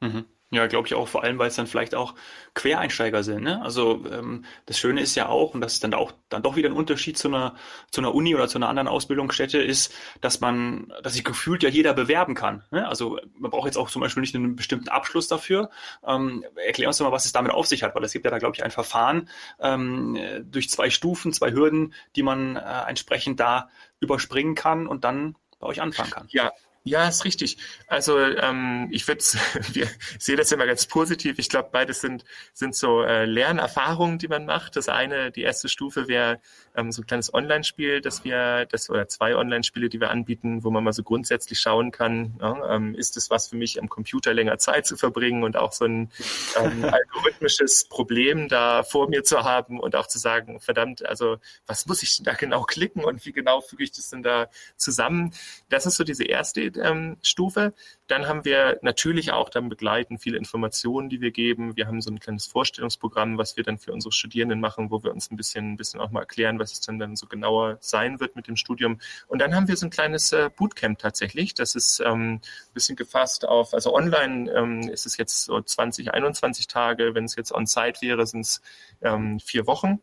Mhm. 0.00 0.24
Ja, 0.52 0.68
glaube 0.68 0.86
ich 0.86 0.94
auch, 0.94 1.08
vor 1.08 1.24
allem, 1.24 1.40
weil 1.40 1.48
es 1.48 1.56
dann 1.56 1.66
vielleicht 1.66 1.96
auch 1.96 2.14
Quereinsteiger 2.54 3.24
sind. 3.24 3.42
Ne? 3.42 3.60
Also 3.62 4.04
ähm, 4.12 4.44
das 4.66 4.78
Schöne 4.78 5.00
ist 5.00 5.16
ja 5.16 5.28
auch, 5.28 5.54
und 5.54 5.60
das 5.60 5.72
ist 5.72 5.82
dann 5.82 5.92
auch 5.92 6.12
dann 6.28 6.44
doch 6.44 6.54
wieder 6.54 6.68
ein 6.68 6.76
Unterschied 6.76 7.18
zu 7.18 7.26
einer, 7.26 7.56
zu 7.90 8.00
einer 8.00 8.14
Uni 8.14 8.32
oder 8.32 8.46
zu 8.46 8.58
einer 8.58 8.68
anderen 8.68 8.86
Ausbildungsstätte, 8.86 9.58
ist, 9.58 9.92
dass 10.20 10.40
man, 10.40 10.92
dass 11.02 11.14
sich 11.14 11.24
gefühlt 11.24 11.64
ja 11.64 11.68
jeder 11.68 11.94
bewerben 11.94 12.36
kann. 12.36 12.62
Ne? 12.70 12.86
Also 12.86 13.18
man 13.36 13.50
braucht 13.50 13.66
jetzt 13.66 13.76
auch 13.76 13.90
zum 13.90 14.02
Beispiel 14.02 14.20
nicht 14.20 14.36
einen 14.36 14.54
bestimmten 14.54 14.88
Abschluss 14.88 15.26
dafür. 15.26 15.68
Ähm, 16.06 16.44
erklär 16.64 16.86
uns 16.86 16.98
doch 16.98 17.06
mal, 17.06 17.12
was 17.12 17.24
es 17.24 17.32
damit 17.32 17.50
auf 17.50 17.66
sich 17.66 17.82
hat, 17.82 17.96
weil 17.96 18.04
es 18.04 18.12
gibt 18.12 18.24
ja 18.24 18.30
da, 18.30 18.38
glaube 18.38 18.54
ich, 18.54 18.62
ein 18.62 18.70
Verfahren 18.70 19.28
ähm, 19.58 20.16
durch 20.44 20.70
zwei 20.70 20.90
Stufen, 20.90 21.32
zwei 21.32 21.50
Hürden, 21.50 21.92
die 22.14 22.22
man 22.22 22.54
äh, 22.54 22.60
entsprechend 22.86 23.40
da 23.40 23.68
überspringen 23.98 24.54
kann 24.54 24.86
und 24.86 25.02
dann 25.02 25.34
bei 25.58 25.66
euch 25.66 25.80
anfangen 25.80 26.10
kann. 26.10 26.28
Ja, 26.30 26.52
ja, 26.86 27.08
ist 27.08 27.24
richtig. 27.24 27.58
Also 27.88 28.16
ähm, 28.20 28.88
ich 28.92 29.08
würde, 29.08 29.22
wir 29.72 29.88
sehe 30.20 30.36
das 30.36 30.52
immer 30.52 30.66
ganz 30.66 30.86
positiv. 30.86 31.38
Ich 31.38 31.48
glaube, 31.48 31.70
beides 31.72 32.00
sind 32.00 32.24
sind 32.52 32.76
so 32.76 33.02
äh, 33.02 33.24
Lernerfahrungen, 33.24 34.18
die 34.18 34.28
man 34.28 34.46
macht. 34.46 34.76
Das 34.76 34.88
eine, 34.88 35.32
die 35.32 35.42
erste 35.42 35.68
Stufe 35.68 36.06
wäre 36.06 36.40
ähm, 36.76 36.92
so 36.92 37.02
ein 37.02 37.06
kleines 37.06 37.34
Online-Spiel, 37.34 38.00
das 38.00 38.22
wir, 38.22 38.66
das 38.66 38.88
oder 38.88 39.08
zwei 39.08 39.34
Online-Spiele, 39.34 39.88
die 39.88 40.00
wir 40.00 40.10
anbieten, 40.10 40.62
wo 40.62 40.70
man 40.70 40.84
mal 40.84 40.92
so 40.92 41.02
grundsätzlich 41.02 41.58
schauen 41.58 41.90
kann, 41.90 42.36
ja, 42.40 42.76
ähm, 42.76 42.94
ist 42.94 43.16
es 43.16 43.30
was 43.30 43.48
für 43.48 43.56
mich 43.56 43.80
am 43.80 43.88
Computer 43.88 44.32
länger 44.32 44.58
Zeit 44.58 44.86
zu 44.86 44.96
verbringen 44.96 45.42
und 45.42 45.56
auch 45.56 45.72
so 45.72 45.86
ein 45.86 46.12
ähm, 46.56 46.84
algorithmisches 46.84 47.86
Problem 47.88 48.48
da 48.48 48.84
vor 48.84 49.08
mir 49.08 49.24
zu 49.24 49.42
haben 49.42 49.80
und 49.80 49.96
auch 49.96 50.06
zu 50.06 50.20
sagen, 50.20 50.60
verdammt, 50.60 51.04
also 51.04 51.38
was 51.66 51.86
muss 51.86 52.04
ich 52.04 52.16
denn 52.16 52.24
da 52.26 52.34
genau 52.34 52.62
klicken 52.62 53.04
und 53.04 53.26
wie 53.26 53.32
genau 53.32 53.60
füge 53.60 53.82
ich 53.82 53.90
das 53.90 54.10
denn 54.10 54.22
da 54.22 54.48
zusammen? 54.76 55.32
Das 55.68 55.84
ist 55.84 55.96
so 55.96 56.04
diese 56.04 56.24
erste 56.24 56.75
Stufe. 57.22 57.74
Dann 58.06 58.26
haben 58.28 58.44
wir 58.44 58.78
natürlich 58.82 59.32
auch 59.32 59.48
dann 59.48 59.68
begleiten 59.68 60.18
viele 60.18 60.38
Informationen, 60.38 61.08
die 61.08 61.20
wir 61.20 61.30
geben. 61.30 61.76
Wir 61.76 61.86
haben 61.86 62.00
so 62.00 62.10
ein 62.10 62.20
kleines 62.20 62.46
Vorstellungsprogramm, 62.46 63.38
was 63.38 63.56
wir 63.56 63.64
dann 63.64 63.78
für 63.78 63.92
unsere 63.92 64.12
Studierenden 64.12 64.60
machen, 64.60 64.90
wo 64.90 65.02
wir 65.02 65.12
uns 65.12 65.30
ein 65.30 65.36
bisschen, 65.36 65.72
ein 65.72 65.76
bisschen 65.76 66.00
auch 66.00 66.10
mal 66.10 66.20
erklären, 66.20 66.58
was 66.58 66.72
es 66.72 66.80
dann, 66.80 66.98
dann 66.98 67.16
so 67.16 67.26
genauer 67.26 67.78
sein 67.80 68.20
wird 68.20 68.36
mit 68.36 68.46
dem 68.46 68.56
Studium. 68.56 69.00
Und 69.26 69.40
dann 69.40 69.54
haben 69.54 69.68
wir 69.68 69.76
so 69.76 69.86
ein 69.86 69.90
kleines 69.90 70.32
äh, 70.32 70.50
Bootcamp 70.54 70.98
tatsächlich. 70.98 71.54
Das 71.54 71.74
ist 71.74 72.00
ähm, 72.00 72.34
ein 72.34 72.74
bisschen 72.74 72.96
gefasst 72.96 73.46
auf, 73.46 73.74
also 73.74 73.94
online 73.94 74.50
ähm, 74.52 74.80
ist 74.88 75.06
es 75.06 75.16
jetzt 75.16 75.44
so 75.44 75.60
20, 75.60 76.14
21 76.14 76.66
Tage. 76.68 77.14
Wenn 77.14 77.24
es 77.24 77.36
jetzt 77.36 77.52
on-site 77.52 78.00
wäre, 78.02 78.26
sind 78.26 78.42
es 78.42 78.62
ähm, 79.02 79.40
vier 79.40 79.66
Wochen 79.66 80.00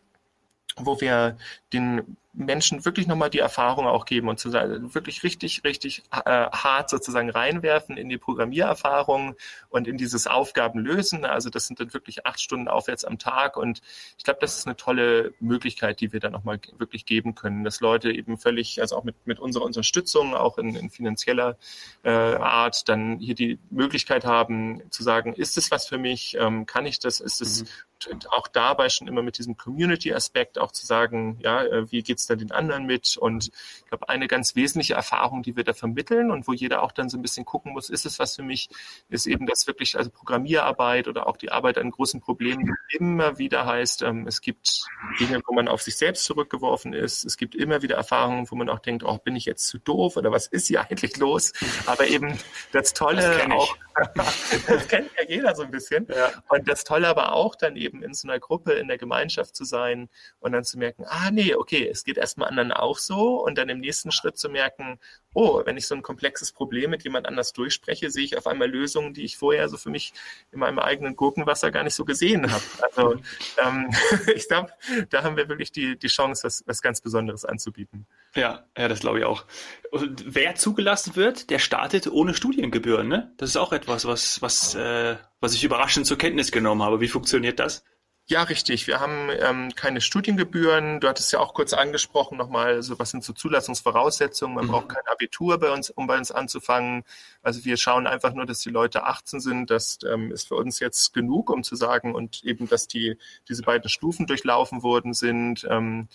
wo 0.78 1.00
wir 1.00 1.38
den 1.72 2.18
Menschen 2.34 2.84
wirklich 2.84 3.06
nochmal 3.06 3.30
die 3.30 3.40
Erfahrung 3.40 3.86
auch 3.86 4.06
geben 4.06 4.28
und 4.28 4.40
zu 4.40 4.50
sagen, 4.50 4.94
wirklich 4.96 5.24
richtig, 5.24 5.64
richtig 5.64 6.04
äh, 6.12 6.48
hart 6.52 6.90
sozusagen 6.90 7.30
reinwerfen 7.30 7.96
in 7.96 8.10
die 8.10 8.18
Programmiererfahrung 8.18 9.36
und 9.70 9.88
in 9.88 9.98
dieses 9.98 10.26
Aufgabenlösen. 10.26 11.26
Also 11.26 11.52
das 11.52 11.68
sind 11.68 11.80
dann 11.80 11.94
wirklich 11.94 12.26
acht 12.26 12.42
Stunden 12.42 12.68
aufwärts 12.68 13.06
am 13.06 13.20
Tag 13.20 13.56
und 13.56 13.82
ich 14.18 14.24
glaube, 14.24 14.40
das 14.42 14.58
ist 14.58 14.66
eine 14.66 14.76
tolle 14.76 15.34
Möglichkeit, 15.40 16.02
die 16.02 16.12
wir 16.12 16.20
da 16.20 16.32
nochmal 16.32 16.60
wirklich 16.78 17.06
geben 17.06 17.36
können, 17.36 17.64
dass 17.64 17.82
Leute 17.82 18.12
eben 18.12 18.38
völlig, 18.38 18.82
also 18.82 18.98
auch 18.98 19.04
mit, 19.04 19.16
mit 19.26 19.40
unserer 19.40 19.64
Unterstützung, 19.64 20.34
auch 20.34 20.58
in, 20.58 20.76
in 20.76 20.90
finanzieller 20.90 21.58
äh, 22.04 22.10
Art, 22.10 22.90
dann 22.90 23.20
hier 23.20 23.36
die 23.36 23.60
Möglichkeit 23.70 24.26
haben 24.26 24.82
zu 24.90 25.04
sagen, 25.04 25.34
ist 25.34 25.58
es 25.58 25.70
was 25.70 25.88
für 25.88 26.00
mich, 26.00 26.36
ähm, 26.40 26.66
kann 26.66 26.88
ich 26.88 26.98
das, 26.98 27.20
ist 27.20 27.42
es 27.42 27.64
mhm. 28.10 28.20
auch 28.32 28.48
dabei 28.48 28.90
schon 28.90 29.08
immer 29.08 29.22
mit 29.22 29.38
diesem 29.38 29.56
Community-Aspekt 29.56 30.58
auch 30.58 30.72
zu 30.72 30.86
sagen, 30.86 31.38
ja, 31.42 31.64
äh, 31.64 31.92
wie 31.92 32.02
geht's 32.02 32.23
da 32.26 32.36
den 32.36 32.52
anderen 32.52 32.86
mit? 32.86 33.18
Und 33.18 33.50
ich 33.78 33.86
glaube, 33.86 34.10
eine 34.10 34.28
ganz 34.28 34.56
wesentliche 34.56 34.94
Erfahrung, 34.94 35.44
die 35.44 35.56
wir 35.56 35.64
da 35.64 35.74
vermitteln 35.74 36.32
und 36.32 36.48
wo 36.48 36.54
jeder 36.54 36.84
auch 36.84 36.92
dann 36.92 37.10
so 37.10 37.18
ein 37.18 37.22
bisschen 37.22 37.46
gucken 37.46 37.74
muss, 37.74 37.90
ist 37.90 38.06
es 38.06 38.20
was 38.20 38.36
für 38.36 38.44
mich, 38.44 38.70
ist 39.10 39.28
eben 39.28 39.46
das 39.46 39.68
wirklich, 39.68 39.98
also 39.98 40.10
Programmierarbeit 40.10 41.08
oder 41.08 41.28
auch 41.28 41.38
die 41.38 41.52
Arbeit 41.52 41.78
an 41.78 41.92
großen 41.92 42.22
Problemen 42.22 42.76
immer 42.90 43.38
wieder 43.38 43.66
heißt, 43.66 44.02
ähm, 44.04 44.28
es 44.28 44.42
gibt 44.42 44.86
Dinge, 45.20 45.42
wo 45.46 45.54
man 45.54 45.68
auf 45.68 45.82
sich 45.82 45.96
selbst 45.96 46.26
zurückgeworfen 46.26 46.94
ist. 46.94 47.26
Es 47.26 47.38
gibt 47.38 47.56
immer 47.56 47.82
wieder 47.82 47.96
Erfahrungen, 47.96 48.50
wo 48.50 48.56
man 48.56 48.70
auch 48.70 48.80
denkt, 48.80 49.04
oh, 49.04 49.18
bin 49.18 49.36
ich 49.36 49.46
jetzt 49.46 49.68
zu 49.68 49.78
doof 49.78 50.18
oder 50.18 50.32
was 50.32 50.48
ist 50.48 50.68
hier 50.68 50.82
eigentlich 50.82 51.18
los? 51.18 51.54
Aber 51.86 52.08
eben 52.08 52.38
das 52.72 52.94
Tolle 52.94 53.22
das 53.22 53.52
auch, 53.52 53.78
das 54.68 54.88
kennt 54.88 55.10
jeder 55.34 55.56
so 55.56 55.64
ein 55.64 55.72
bisschen. 55.72 56.08
Ja. 56.10 56.32
Und 56.50 56.68
das 56.68 56.84
Tolle 56.84 57.08
aber 57.08 57.34
auch 57.34 57.56
dann 57.56 57.76
eben 57.76 58.04
in 58.04 58.14
so 58.14 58.28
einer 58.28 58.40
Gruppe, 58.40 58.74
in 58.74 58.88
der 58.88 58.98
Gemeinschaft 58.98 59.56
zu 59.56 59.66
sein 59.66 60.10
und 60.40 60.52
dann 60.52 60.64
zu 60.64 60.78
merken, 60.78 61.06
ah 61.08 61.32
nee, 61.32 61.56
okay, 61.56 61.88
es 61.88 62.04
geht 62.04 62.18
erstmal 62.18 62.50
anderen 62.50 62.72
auch 62.72 62.98
so 62.98 63.44
und 63.44 63.58
dann 63.58 63.70
im 63.70 63.80
nächsten 63.80 64.12
Schritt 64.12 64.38
zu 64.38 64.50
merken, 64.50 65.00
oh, 65.34 65.62
wenn 65.66 65.78
ich 65.78 65.88
so 65.88 65.96
ein 65.96 66.02
komplexes 66.02 66.52
Problem 66.52 66.92
mit 66.92 67.04
jemand 67.04 67.28
anders 67.28 67.54
durchspreche, 67.54 68.10
sehe 68.10 68.24
ich 68.24 68.38
auf 68.38 68.48
einmal 68.48 68.70
Lösungen, 68.70 69.14
die 69.14 69.24
ich 69.24 69.38
vorher 69.38 69.70
so 69.70 69.78
für 69.78 69.90
mich 69.90 70.14
in 70.52 70.60
meinem 70.60 70.80
eigenen 70.80 71.16
Gurkenwasser 71.16 71.72
gar 71.72 71.84
nicht 71.84 71.96
so 71.96 72.06
gesehen 72.06 72.52
habe. 72.52 72.64
Also 72.82 73.16
ähm, 73.64 73.90
ich 74.36 74.48
glaube, 74.48 74.72
da 75.10 75.24
haben 75.24 75.38
wir 75.38 75.50
wirklich 75.50 75.72
die, 75.72 75.98
die 75.98 76.08
Chance, 76.08 76.44
was, 76.44 76.64
was 76.68 76.82
ganz 76.82 77.02
Besonderes 77.02 77.46
anzubieten. 77.46 78.06
Ja, 78.36 78.66
ja, 78.78 78.88
das 78.88 79.00
glaube 79.00 79.20
ich 79.20 79.26
auch. 79.26 79.46
Und 79.92 80.24
wer 80.36 80.56
zugelassen 80.56 81.16
wird, 81.16 81.50
der 81.50 81.60
startet 81.60 82.08
ohne 82.08 82.34
Studiengebühren, 82.34 83.08
ne? 83.08 83.32
Das 83.38 83.50
ist 83.50 83.58
auch 83.58 83.74
etwas, 83.74 84.06
was, 84.06 84.42
was, 84.42 84.76
äh, 84.76 85.18
was 85.40 85.54
ich 85.54 85.64
überraschend 85.64 86.08
zur 86.08 86.18
Kenntnis 86.18 86.52
genommen 86.52 86.82
habe. 86.82 87.00
Wie 87.00 87.08
funktioniert 87.08 87.60
das? 87.60 87.84
Ja, 88.26 88.44
richtig. 88.44 88.88
Wir 88.88 89.02
haben 89.02 89.30
ähm, 89.38 89.76
keine 89.76 90.00
Studiengebühren. 90.00 91.02
Du 91.02 91.10
hattest 91.10 91.34
ja 91.34 91.40
auch 91.40 91.54
kurz 91.54 91.74
angesprochen 91.74 92.38
nochmal, 92.38 92.82
so 92.82 92.98
was 92.98 93.12
sind 93.12 93.22
so 93.22 93.34
Zulassungsvoraussetzungen. 93.34 94.56
Man 94.56 94.68
mhm. 94.68 94.72
braucht 94.72 94.90
kein 94.90 95.06
Abitur 95.12 95.60
bei 95.60 95.70
uns, 95.72 95.90
um 95.90 96.08
bei 96.08 96.18
uns 96.18 96.32
anzufangen. 96.32 97.04
Also 97.42 97.66
wir 97.66 97.76
schauen 97.76 98.08
einfach 98.08 98.34
nur, 98.34 98.46
dass 98.46 98.60
die 98.60 98.70
Leute 98.70 99.04
18 99.04 99.42
sind. 99.42 99.70
Das 99.70 100.00
ähm, 100.10 100.32
ist 100.32 100.48
für 100.48 100.56
uns 100.56 100.80
jetzt 100.80 101.14
genug, 101.14 101.50
um 101.50 101.64
zu 101.64 101.76
sagen 101.76 102.16
und 102.16 102.46
eben, 102.46 102.70
dass 102.70 102.88
die 102.88 103.18
diese 103.50 103.64
beiden 103.64 103.90
Stufen 103.90 104.26
durchlaufen 104.26 104.84
worden 104.84 105.14
sind. 105.14 105.68
Ähm, 105.70 106.08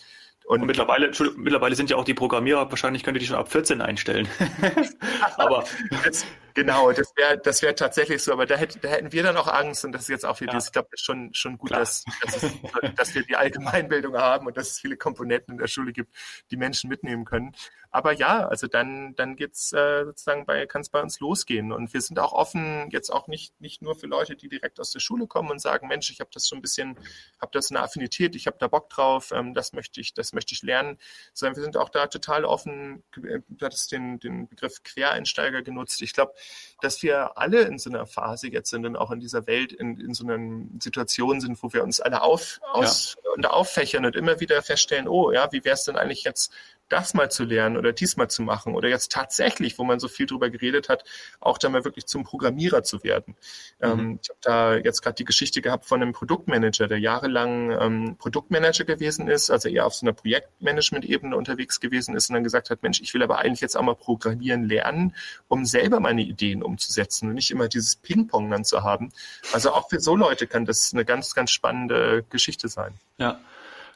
und, 0.47 0.63
und 0.63 0.67
mittlerweile, 0.67 1.11
mittlerweile 1.37 1.77
sind 1.77 1.91
ja 1.91 1.97
auch 1.97 2.07
die 2.07 2.15
Programmierer, 2.15 2.71
wahrscheinlich 2.71 3.03
könnt 3.03 3.19
ihr 3.19 3.21
die 3.21 3.27
schon 3.27 3.37
ab 3.37 3.53
14 3.53 3.83
einstellen. 3.83 4.27
Aber 5.37 5.65
das, 6.05 6.25
genau, 6.59 6.93
das 6.93 7.13
wäre 7.17 7.39
das 7.39 7.63
wäre 7.63 7.75
tatsächlich 7.75 8.23
so, 8.23 8.33
aber 8.33 8.47
da, 8.47 8.57
hätt, 8.57 8.83
da 8.83 8.89
hätten 8.89 9.13
wir 9.13 9.23
dann 9.23 9.37
auch 9.37 9.49
Angst 9.49 9.85
und 9.85 9.93
das 9.93 10.03
ist 10.03 10.09
jetzt 10.09 10.27
auch 10.27 10.37
für 10.37 10.47
ja. 10.47 10.57
ich 10.57 10.73
glaube, 10.73 10.89
das 10.91 11.01
ist 11.01 11.05
schon, 11.05 11.33
schon 11.35 11.59
gut, 11.59 11.71
dass, 11.71 12.05
dass, 12.23 12.43
es, 12.43 12.53
dass 12.97 13.15
wir 13.15 13.23
die 13.23 13.37
Allgemeinbildung 13.37 14.17
haben 14.17 14.47
und 14.47 14.57
dass 14.57 14.71
es 14.71 14.81
viele 14.81 14.97
Komponenten 14.97 15.55
in 15.55 15.59
der 15.59 15.69
Schule 15.69 15.93
gibt, 15.93 16.15
die 16.51 16.57
Menschen 16.57 16.89
mitnehmen 16.89 17.25
können. 17.25 17.55
Aber 17.91 18.13
ja, 18.13 18.47
also 18.47 18.67
dann, 18.67 19.15
dann 19.15 19.37
geht's 19.37 19.73
äh, 19.73 20.05
sozusagen 20.05 20.45
bei, 20.45 20.67
kann 20.67 20.83
es 20.83 20.91
bei 20.91 21.01
uns 21.01 21.21
losgehen. 21.21 21.73
Und 21.73 21.95
wir 21.95 22.01
sind 22.03 22.19
auch 22.19 22.33
offen, 22.33 22.91
jetzt 22.91 23.11
auch 23.11 23.29
nicht, 23.29 23.59
nicht 23.61 23.81
nur 23.81 23.95
für 23.97 24.07
Leute, 24.07 24.37
die 24.37 24.49
direkt 24.49 24.79
aus 24.79 24.93
der 24.93 25.01
Schule 25.01 25.27
kommen 25.27 25.51
und 25.51 25.59
sagen, 25.59 25.89
Mensch, 25.89 26.11
ich 26.11 26.21
habe 26.21 26.31
das 26.33 26.45
so 26.45 26.55
ein 26.55 26.61
bisschen, 26.61 26.99
habe 27.41 27.51
das 27.53 27.71
eine 27.71 27.81
Affinität, 27.81 28.37
ich 28.37 28.47
habe 28.47 28.59
da 28.61 28.69
Bock 28.69 28.91
drauf, 28.91 29.33
ähm, 29.33 29.55
das 29.55 29.73
möchte 29.73 30.01
ich, 30.01 30.13
das 30.13 30.35
möchte 30.35 30.53
ich 30.53 30.63
lernen, 30.63 30.99
sondern 31.33 31.57
wir 31.57 31.63
sind 31.63 31.77
auch 31.79 31.89
da 31.89 32.07
total 32.09 32.45
offen. 32.45 33.03
Du 33.13 33.65
hattest 33.65 33.91
den, 33.91 34.21
den 34.21 34.49
Begriff 34.49 34.83
Quereinsteiger 34.83 35.63
genutzt. 35.63 36.03
Ich 36.03 36.13
glaube, 36.13 36.35
dass 36.81 37.03
wir 37.03 37.37
alle 37.37 37.63
in 37.63 37.79
so 37.79 37.91
einer 37.91 38.07
Phase 38.07 38.49
jetzt 38.49 38.71
sind 38.71 38.87
und 38.87 38.97
auch 38.97 39.11
in 39.11 39.21
dieser 39.21 39.47
Welt 39.47 39.73
in, 39.73 39.99
in 39.99 40.15
so 40.15 40.27
einer 40.27 40.65
Situation 40.81 41.41
sind, 41.41 41.63
wo 41.63 41.73
wir 41.73 41.83
uns 41.83 42.01
alle 42.01 42.23
auf, 42.23 42.61
aus 42.73 43.17
ja. 43.25 43.33
und 43.33 43.47
auffächern 43.47 44.05
und 44.05 44.17
immer 44.17 44.41
wieder 44.41 44.63
feststellen, 44.63 45.09
oh 45.09 45.33
ja, 45.33 45.51
wie 45.53 45.65
wäre 45.65 45.75
es 45.75 45.85
denn 45.85 45.97
eigentlich 45.97 46.25
jetzt 46.25 46.53
das 46.89 47.15
mal 47.15 47.31
zu 47.31 47.45
lernen 47.45 47.77
oder 47.77 47.93
diesmal 47.93 48.29
zu 48.29 48.43
machen 48.43 48.75
oder 48.75 48.89
jetzt 48.89 49.13
tatsächlich, 49.13 49.79
wo 49.79 49.85
man 49.85 50.01
so 50.01 50.09
viel 50.09 50.27
drüber 50.27 50.51
geredet 50.51 50.89
hat, 50.89 51.05
auch 51.41 51.59
da 51.59 51.69
mal 51.69 51.85
wirklich 51.85 52.07
zum 52.07 52.25
Programmierer 52.25 52.83
zu 52.83 53.03
werden. 53.05 53.37
Mhm. 53.81 53.87
Ähm, 53.87 54.19
ich 54.23 54.31
habe 54.31 54.39
da 54.41 54.77
jetzt 54.77 55.03
gerade 55.03 55.15
die 55.15 55.25
Geschichte 55.25 55.61
gehabt 55.61 55.85
von 55.85 56.03
einem 56.03 56.13
Produktmanager, 56.13 56.89
der 56.89 56.99
jahrelang 56.99 57.71
ähm, 57.79 58.17
Produktmanager 58.19 58.85
gewesen 58.85 59.29
ist, 59.29 59.51
also 59.51 59.69
eher 59.69 59.87
auf 59.87 59.95
so 59.95 60.07
einer 60.07 60.15
Projektmanagement-Ebene 60.15 61.37
unterwegs 61.37 61.81
gewesen 61.81 62.17
ist 62.17 62.31
und 62.31 62.35
dann 62.35 62.45
gesagt 62.45 62.71
hat, 62.71 62.83
Mensch, 62.83 63.01
ich 63.01 63.13
will 63.15 63.23
aber 63.23 63.39
eigentlich 63.39 63.61
jetzt 63.61 63.77
auch 63.77 63.83
mal 63.83 63.95
programmieren 63.95 64.65
lernen, 64.65 65.15
um 65.49 65.65
selber 65.65 66.01
meine 66.01 66.23
Ideen 66.29 66.63
umzusetzen 66.63 67.29
und 67.29 67.35
nicht 67.35 67.51
immer 67.51 67.69
dieses 67.69 67.97
Ping-Pong 67.97 68.51
dann 68.51 68.65
zu 68.65 68.83
haben. 68.83 69.13
Also 69.53 69.73
auch 69.73 69.89
für 69.89 70.01
so 70.01 70.17
Leute 70.17 70.47
kann 70.47 70.65
das 70.65 70.93
eine 70.93 71.05
ganz, 71.05 71.35
ganz 71.35 71.51
spannende 71.51 72.25
Geschichte 72.31 72.69
sein. 72.69 72.95
Ja. 73.19 73.41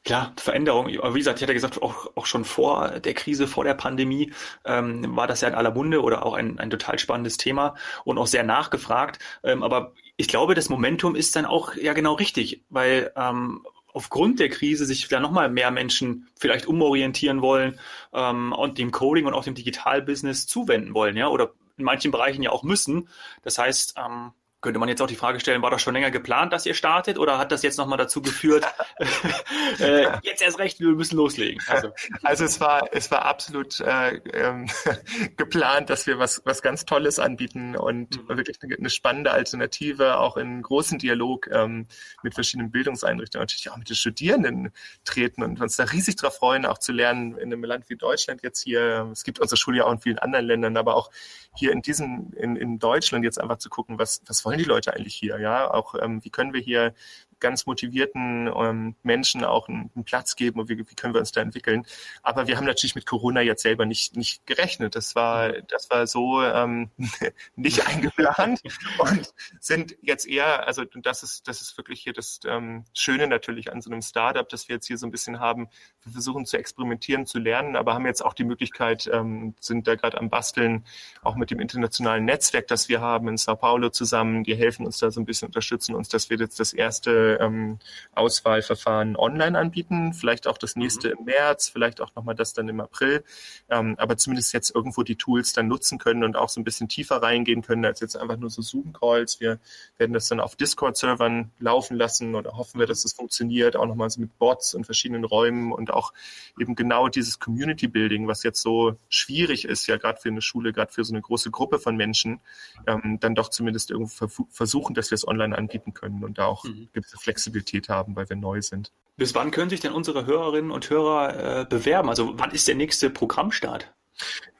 Klar, 0.05 0.33
Veränderung. 0.37 0.89
Wie 0.89 1.19
gesagt, 1.19 1.39
ich 1.39 1.43
hatte 1.45 1.55
gesagt, 1.55 1.81
auch, 1.81 2.11
auch 2.17 2.27
schon 2.27 2.45
vor 2.45 2.99
der 2.99 3.15
Krise, 3.15 3.47
vor 3.47 3.63
der 3.63 3.75
Pandemie, 3.75 4.33
ähm, 4.65 5.15
war 5.15 5.29
das 5.29 5.43
ja 5.43 5.49
in 5.49 5.55
aller 5.55 5.71
Munde 5.71 6.03
oder 6.03 6.27
auch 6.27 6.35
ein, 6.35 6.59
ein 6.59 6.71
total 6.71 6.99
spannendes 6.99 7.37
Thema 7.37 7.77
und 8.05 8.19
auch 8.19 8.27
sehr 8.27 8.43
nachgefragt. 8.43 9.21
Ähm, 9.45 9.63
aber 9.63 9.93
ich 10.17 10.27
glaube, 10.27 10.57
das 10.57 10.69
Momentum 10.69 11.15
ist 11.15 11.37
dann 11.37 11.47
auch 11.47 11.77
ja 11.77 11.93
genau 11.93 12.15
richtig, 12.15 12.63
weil 12.69 13.13
ähm, 13.15 13.65
aufgrund 13.93 14.41
der 14.41 14.49
Krise 14.49 14.87
sich 14.87 15.07
da 15.09 15.21
nochmal 15.21 15.51
mehr 15.51 15.71
Menschen 15.71 16.29
vielleicht 16.37 16.67
umorientieren 16.67 17.41
wollen 17.41 17.79
ähm, 18.13 18.53
und 18.53 18.79
dem 18.79 18.91
Coding 18.91 19.27
und 19.27 19.35
auch 19.35 19.45
dem 19.45 19.55
Digitalbusiness 19.55 20.47
zuwenden 20.47 20.95
wollen, 20.95 21.17
ja, 21.17 21.29
oder 21.29 21.53
in 21.77 21.85
manchen 21.85 22.11
Bereichen 22.11 22.43
ja 22.43 22.51
auch 22.51 22.63
müssen. 22.63 23.09
Das 23.43 23.59
heißt, 23.59 23.95
ähm, 23.99 24.33
könnte 24.63 24.79
man 24.79 24.89
jetzt 24.89 25.03
auch 25.03 25.09
die 25.09 25.17
Frage 25.17 25.41
stellen, 25.41 25.61
war 25.61 25.71
das 25.71 25.83
schon 25.83 25.93
länger 25.93 26.13
geplant, 26.13 26.53
dass 26.53 26.65
ihr 26.67 26.75
startet 26.75 27.19
oder 27.19 27.37
hat 27.37 27.51
das 27.51 27.63
jetzt 27.63 27.79
nochmal 27.79 27.99
dazu 27.99 28.23
geführt, 28.23 28.65
äh, 29.81 30.07
jetzt 30.23 30.41
erst 30.41 30.61
recht, 30.61 30.79
wir 30.79 30.89
müssen 30.91 31.17
loslegen? 31.17 31.61
Also, 31.67 31.91
also 32.23 32.45
es 32.45 32.61
war 32.61 32.89
es 32.93 33.11
war 33.11 33.25
absolut 33.25 33.81
äh, 33.81 34.17
ähm, 34.33 34.71
geplant, 35.37 35.91
dass 35.91 36.07
wir 36.07 36.21
was 36.21 36.43
was 36.45 36.63
ganz 36.63 36.85
Tolles 36.85 37.19
anbieten 37.19 37.77
und 37.77 38.23
mhm. 38.23 38.37
wirklich 38.37 38.59
eine, 38.63 38.77
eine, 38.77 38.91
spannende 38.91 39.33
Alternative, 39.33 40.19
auch 40.19 40.37
in 40.37 40.63
großen 40.63 40.99
Dialog 40.99 41.49
ähm, 41.53 41.89
mit 42.23 42.35
verschiedenen 42.35 42.71
Bildungseinrichtungen, 42.71 43.43
natürlich 43.43 43.69
auch 43.69 43.77
mit 43.77 43.89
den 43.89 43.97
Studierenden 43.97 44.73
treten 45.05 45.43
und 45.43 45.61
uns 45.61 45.77
da 45.77 45.85
riesig 45.85 46.17
darauf 46.17 46.37
freuen, 46.37 46.67
auch 46.67 46.79
zu 46.79 46.93
lernen 46.93 47.37
in 47.37 47.53
einem 47.53 47.65
Land 47.65 47.91
wie 47.91 47.97
Deutschland 47.97 48.43
jetzt 48.45 48.63
hier. 48.63 49.09
Es 49.11 49.25
gibt 49.25 49.41
unsere 49.41 49.57
Schule 49.57 49.79
ja 49.79 49.85
auch 49.87 49.93
in 49.93 49.99
vielen 49.99 50.21
anderen 50.21 50.47
Ländern, 50.47 50.77
aber 50.77 50.95
auch 50.95 51.11
hier 51.57 51.73
in 51.73 51.83
diesem 51.83 52.33
in, 52.35 52.55
in 52.55 52.79
Deutschland 52.79 53.25
jetzt 53.25 53.41
einfach 53.41 53.59
zu 53.59 53.69
gucken, 53.69 53.99
was 53.99 54.23
was 54.27 54.45
wollen 54.45 54.52
wollen 54.53 54.65
die 54.65 54.69
Leute 54.69 54.95
eigentlich 54.95 55.15
hier? 55.15 55.39
Ja, 55.39 55.71
auch 55.73 55.95
ähm, 56.01 56.25
wie 56.25 56.31
können 56.31 56.53
wir 56.53 56.61
hier 56.61 56.95
ganz 57.43 57.67
motivierten 57.67 58.47
ähm, 58.47 58.95
Menschen 59.03 59.45
auch 59.45 59.69
einen, 59.69 59.91
einen, 59.95 60.05
Platz 60.05 60.37
geben 60.37 60.61
und 60.61 60.69
wie, 60.71 60.79
wie 60.79 60.95
können 60.95 61.13
wir 61.13 61.21
uns 61.21 61.33
da 61.33 61.43
entwickeln. 61.43 61.85
Aber 62.23 62.47
wir 62.47 62.57
haben 62.57 62.65
natürlich 62.65 62.95
mit 62.95 63.05
Corona 63.05 63.43
jetzt 63.43 63.63
selber 63.63 63.85
nicht, 63.85 64.17
nicht 64.17 64.47
gerechnet. 64.47 64.95
Das 64.95 65.15
war, 65.15 65.53
das 65.63 65.91
war 65.91 66.07
so 66.07 66.43
ähm, 66.43 66.91
nicht 67.57 67.87
eingeplant 67.89 68.63
und 68.99 69.35
sind 69.61 69.97
jetzt 70.01 70.27
eher, 70.27 70.67
also 70.67 70.85
das 70.85 71.23
ist, 71.23 71.49
das 71.49 71.61
ist 71.61 71.77
wirklich 71.77 72.01
hier 72.01 72.13
das 72.13 72.41
ähm, 72.47 72.85
Schöne 72.95 73.27
natürlich 73.27 73.73
an 73.73 73.83
so 73.83 73.91
einem 73.91 74.03
Startup, 74.03 74.49
dass 74.49 74.69
wir 74.69 74.77
jetzt 74.77 74.87
hier 74.87 74.97
so 74.97 75.07
ein 75.07 75.11
bisschen 75.11 75.41
haben, 75.41 75.69
wir 76.05 76.13
versuchen 76.13 76.47
zu 76.47 76.57
experimentieren, 76.57 77.27
zu 77.27 77.39
lernen, 77.39 77.77
aber 77.77 77.95
haben 77.95 78.07
jetzt 78.07 78.25
auch 78.25 78.35
die 78.35 78.45
Möglichkeit, 78.45 79.11
ähm, 79.13 79.55
sind 79.61 79.89
da 79.89 79.97
gerade 79.97 80.19
am 80.19 80.31
Basteln, 80.31 80.85
auch 81.23 81.35
mit 81.35 81.51
dem 81.51 81.61
internationalen 81.61 82.25
Netzwerk, 82.25 82.69
das 82.69 82.89
wir 82.89 83.01
haben 83.01 83.29
in 83.29 83.37
Sao 83.37 83.57
Paulo 83.57 83.91
zusammen, 83.91 84.45
die 84.45 84.55
helfen 84.55 84.87
uns 84.87 84.99
da 84.99 85.11
so 85.11 85.21
ein 85.21 85.25
bisschen, 85.25 85.47
unterstützen 85.47 85.95
uns, 85.97 86.09
dass 86.09 86.31
wir 86.31 86.39
jetzt 86.39 86.61
das 86.61 86.73
erste 86.73 87.32
ähm, 87.41 87.79
Auswahlverfahren 88.15 89.17
online 89.17 89.59
anbieten, 89.59 90.13
vielleicht 90.15 90.47
auch 90.47 90.59
das 90.59 90.77
nächste 90.77 91.09
mhm. 91.09 91.15
im 91.19 91.25
März, 91.25 91.69
vielleicht 91.69 92.01
auch 92.01 92.15
nochmal 92.15 92.35
das 92.35 92.53
dann 92.53 92.69
im 92.69 92.81
April, 92.81 93.25
ähm, 93.71 93.95
aber 93.99 94.17
zumindest 94.17 94.53
jetzt 94.53 94.75
irgendwo 94.75 95.03
die 95.03 95.17
Tools 95.17 95.53
dann 95.53 95.69
nutzen 95.69 95.99
können 95.99 96.25
und 96.25 96.37
auch 96.37 96.49
so 96.49 96.61
ein 96.61 96.65
bisschen 96.65 96.89
tiefer 96.89 97.23
reingehen 97.23 97.63
können 97.63 97.85
als 97.85 98.01
jetzt 98.01 98.17
einfach 98.17 98.37
nur 98.37 98.51
so 98.51 98.63
Zoom-Calls. 98.63 99.41
Wir 99.41 99.59
werden 99.99 100.13
das 100.13 100.29
dann 100.29 100.41
auf 100.41 100.57
Discord-Servern 100.57 101.51
laufen 101.59 101.97
lassen 101.97 102.35
oder 102.35 102.57
hoffen 102.57 102.79
wir, 102.79 102.87
dass 102.87 103.05
es 103.05 103.13
funktioniert, 103.13 103.77
auch 103.77 103.87
nochmal 103.87 104.11
so 104.11 104.21
mit 104.21 104.39
Bots 104.39 104.75
und 104.75 104.85
verschiedenen 104.85 105.25
Räumen 105.25 105.73
und 105.73 105.93
auch 105.93 106.13
eben 106.59 106.75
genau 106.75 107.09
dieses 107.09 107.39
Community-Building, 107.39 108.29
was 108.29 108.43
jetzt 108.43 108.63
so 108.63 108.97
schwierig 109.09 109.65
ist, 109.65 109.87
ja 109.87 109.97
gerade 109.97 110.21
für 110.21 110.29
eine 110.29 110.43
Schule, 110.43 110.73
gerade 110.73 110.93
für 110.93 111.05
so 111.05 111.13
eine 111.13 111.23
große 111.23 111.51
Gruppe 111.51 111.79
von 111.79 111.97
Menschen, 111.97 112.41
ähm, 112.87 113.19
dann 113.21 113.35
doch 113.35 113.49
zumindest 113.49 113.91
irgendwo 113.91 114.29
versuchen, 114.51 114.95
dass 114.95 115.11
wir 115.11 115.15
es 115.15 115.27
online 115.27 115.57
anbieten 115.57 115.95
können 115.95 116.25
und 116.25 116.39
da 116.39 116.47
auch 116.47 116.65
mhm. 116.65 116.89
Gewisse 117.13 117.17
Flexibilität 117.19 117.89
haben, 117.89 118.17
weil 118.17 118.29
wir 118.29 118.37
neu 118.37 118.63
sind. 118.63 118.93
Bis 119.17 119.35
wann 119.35 119.51
können 119.51 119.71
sich 119.71 119.81
denn 119.81 119.93
unsere 119.93 120.27
Hörerinnen 120.27 120.71
und 120.71 120.89
Hörer 120.89 121.61
äh, 121.61 121.65
bewerben? 121.65 122.09
Also 122.09 122.39
wann 122.39 122.51
ist 122.51 122.67
der 122.67 122.75
nächste 122.75 123.11
Programmstart? 123.11 123.93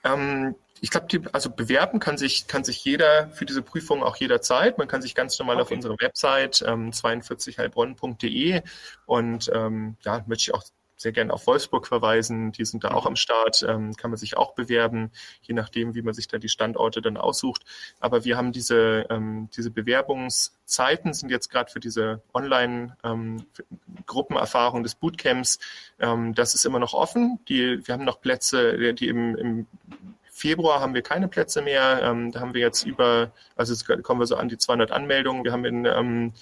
Ähm, 0.05 0.55
ich 0.81 0.91
glaube, 0.91 1.23
also 1.33 1.51
bewerben 1.51 2.01
kann 2.01 2.19
sich, 2.19 2.47
kann 2.49 2.65
sich 2.65 2.85
jeder 2.85 3.31
für 3.31 3.47
diese 3.47 3.63
Prüfung 3.63 4.03
auch 4.03 4.17
jederzeit. 4.17 4.79
Man 4.79 4.89
kann 4.89 5.01
sich 5.01 5.15
ganz 5.15 5.39
normal 5.39 5.57
okay. 5.57 5.63
auf 5.63 5.71
unserer 5.71 5.97
Website 6.01 6.63
ähm, 6.67 6.91
42heilbronn.de 6.91 8.63
und 9.07 9.51
ähm, 9.55 9.97
ja, 10.03 10.25
möchte 10.27 10.43
ich 10.43 10.55
auch 10.55 10.65
sehr 11.03 11.13
gerne 11.13 11.33
auf 11.33 11.47
Wolfsburg 11.47 11.87
verweisen. 11.87 12.51
Die 12.53 12.65
sind 12.65 12.83
da 12.85 12.93
auch 12.93 13.07
am 13.07 13.17
Start, 13.17 13.65
ähm, 13.69 13.95
kann 13.97 14.11
man 14.11 14.19
sich 14.19 14.37
auch 14.37 14.55
bewerben, 14.55 15.11
je 15.43 15.55
nachdem, 15.55 15.95
wie 15.95 16.03
man 16.03 16.15
sich 16.15 16.29
da 16.29 16.39
die 16.39 16.49
Standorte 16.49 17.03
dann 17.03 17.17
aussucht. 17.17 17.65
Aber 18.01 18.25
wir 18.25 18.37
haben 18.37 18.53
diese, 18.53 19.07
ähm, 19.11 19.49
diese 19.55 19.71
Bewerbungszeiten 19.71 21.13
sind 21.13 21.31
jetzt 21.31 21.51
gerade 21.51 21.71
für 21.71 21.81
diese 21.81 22.23
Online-Gruppenerfahrung 22.33 24.79
ähm, 24.79 24.85
des 24.85 24.95
Bootcamps, 24.95 25.59
ähm, 25.99 26.35
das 26.35 26.55
ist 26.55 26.65
immer 26.65 26.79
noch 26.79 26.95
offen. 26.95 27.41
Die, 27.49 27.87
wir 27.87 27.95
haben 27.95 28.05
noch 28.05 28.21
Plätze, 28.21 28.95
die 28.95 29.09
im, 29.09 29.37
im 29.37 29.67
Februar 30.43 30.81
haben 30.81 30.95
wir 30.95 31.03
keine 31.03 31.29
Plätze 31.29 31.63
mehr. 31.63 32.01
Ähm, 32.03 32.33
da 32.33 32.41
haben 32.41 32.55
wir 32.55 32.61
jetzt 32.61 32.85
über, 32.85 33.31
also 33.55 33.73
jetzt 33.73 33.87
kommen 34.03 34.19
wir 34.19 34.27
so 34.27 34.37
an 34.37 34.49
die 34.49 34.59
200 34.59 34.91
Anmeldungen. 34.91 35.45
Wir 35.45 35.53
haben 35.53 35.65
in 35.65 35.85
ähm, 35.85 36.33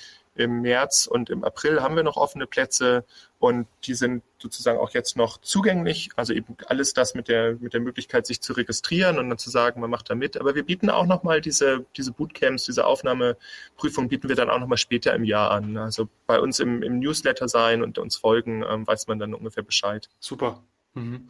im 0.41 0.63
März 0.63 1.07
und 1.07 1.31
im 1.31 1.45
April 1.45 1.83
haben 1.83 1.97
wir 1.97 2.03
noch 2.03 2.17
offene 2.17 2.47
Plätze 2.47 3.05
und 3.39 3.67
die 3.85 3.95
sind 3.95 4.23
sozusagen 4.39 4.79
auch 4.79 4.91
jetzt 4.91 5.17
noch 5.17 5.39
zugänglich. 5.39 6.11
Also 6.17 6.33
eben 6.33 6.57
alles 6.67 6.95
das 6.95 7.15
mit 7.15 7.29
der, 7.29 7.57
mit 7.61 7.73
der 7.73 7.81
Möglichkeit, 7.81 8.27
sich 8.27 8.41
zu 8.41 8.53
registrieren 8.53 9.19
und 9.19 9.29
dann 9.29 9.39
zu 9.39 9.51
sagen, 9.51 9.81
man 9.81 9.91
macht 9.91 10.11
da 10.11 10.15
mit. 10.15 10.37
Aber 10.37 10.55
wir 10.55 10.63
bieten 10.63 10.91
auch 10.91 11.07
nochmal 11.07 11.41
diese, 11.41 11.87
diese 11.97 12.13
Bootcamps, 12.13 12.65
diese 12.65 12.87
Aufnahmeprüfung 12.87 14.09
bieten 14.09 14.29
wir 14.29 14.37
dann 14.37 14.51
auch 14.51 14.61
nochmal 14.61 14.79
später 14.79 15.15
im 15.15 15.25
Jahr 15.25 15.51
an. 15.51 15.77
Also 15.77 16.09
bei 16.27 16.39
uns 16.39 16.61
im, 16.61 16.83
im 16.83 16.99
Newsletter 16.99 17.49
sein 17.49 17.83
und 17.83 17.99
uns 17.99 18.17
folgen, 18.17 18.63
ähm, 18.69 18.87
weiß 18.87 19.07
man 19.07 19.19
dann 19.19 19.35
ungefähr 19.35 19.63
Bescheid. 19.63 20.09
Super. 20.19 20.63
Mhm. 20.95 21.29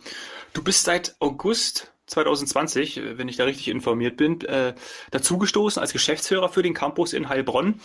Du 0.52 0.64
bist 0.64 0.84
seit 0.84 1.14
August 1.20 1.92
2020, 2.10 3.00
wenn 3.16 3.28
ich 3.28 3.36
da 3.36 3.44
richtig 3.44 3.68
informiert 3.68 4.16
bin, 4.16 4.40
äh, 4.42 4.74
dazugestoßen 5.10 5.80
als 5.80 5.92
Geschäftsführer 5.92 6.48
für 6.48 6.62
den 6.62 6.74
Campus 6.74 7.12
in 7.12 7.28
Heilbronn. 7.28 7.80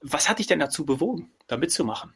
Was 0.00 0.28
hat 0.28 0.38
dich 0.38 0.46
denn 0.46 0.60
dazu 0.60 0.86
bewogen, 0.86 1.30
da 1.46 1.56
mitzumachen? 1.56 2.14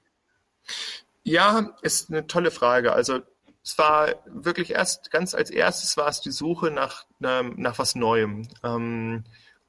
Ja, 1.23 1.77
ist 1.83 2.11
eine 2.11 2.27
tolle 2.27 2.51
Frage. 2.51 2.93
Also 2.93 3.21
es 3.63 3.79
war 3.79 4.15
wirklich 4.27 4.71
erst 4.71 5.11
ganz 5.11 5.35
als 5.35 5.51
erstes 5.51 5.97
war 5.97 6.09
es 6.09 6.21
die 6.21 6.31
Suche 6.31 6.71
nach, 6.71 7.05
nach 7.19 7.79
was 7.79 7.95
Neuem. 7.95 8.49
Ähm, 8.63 9.25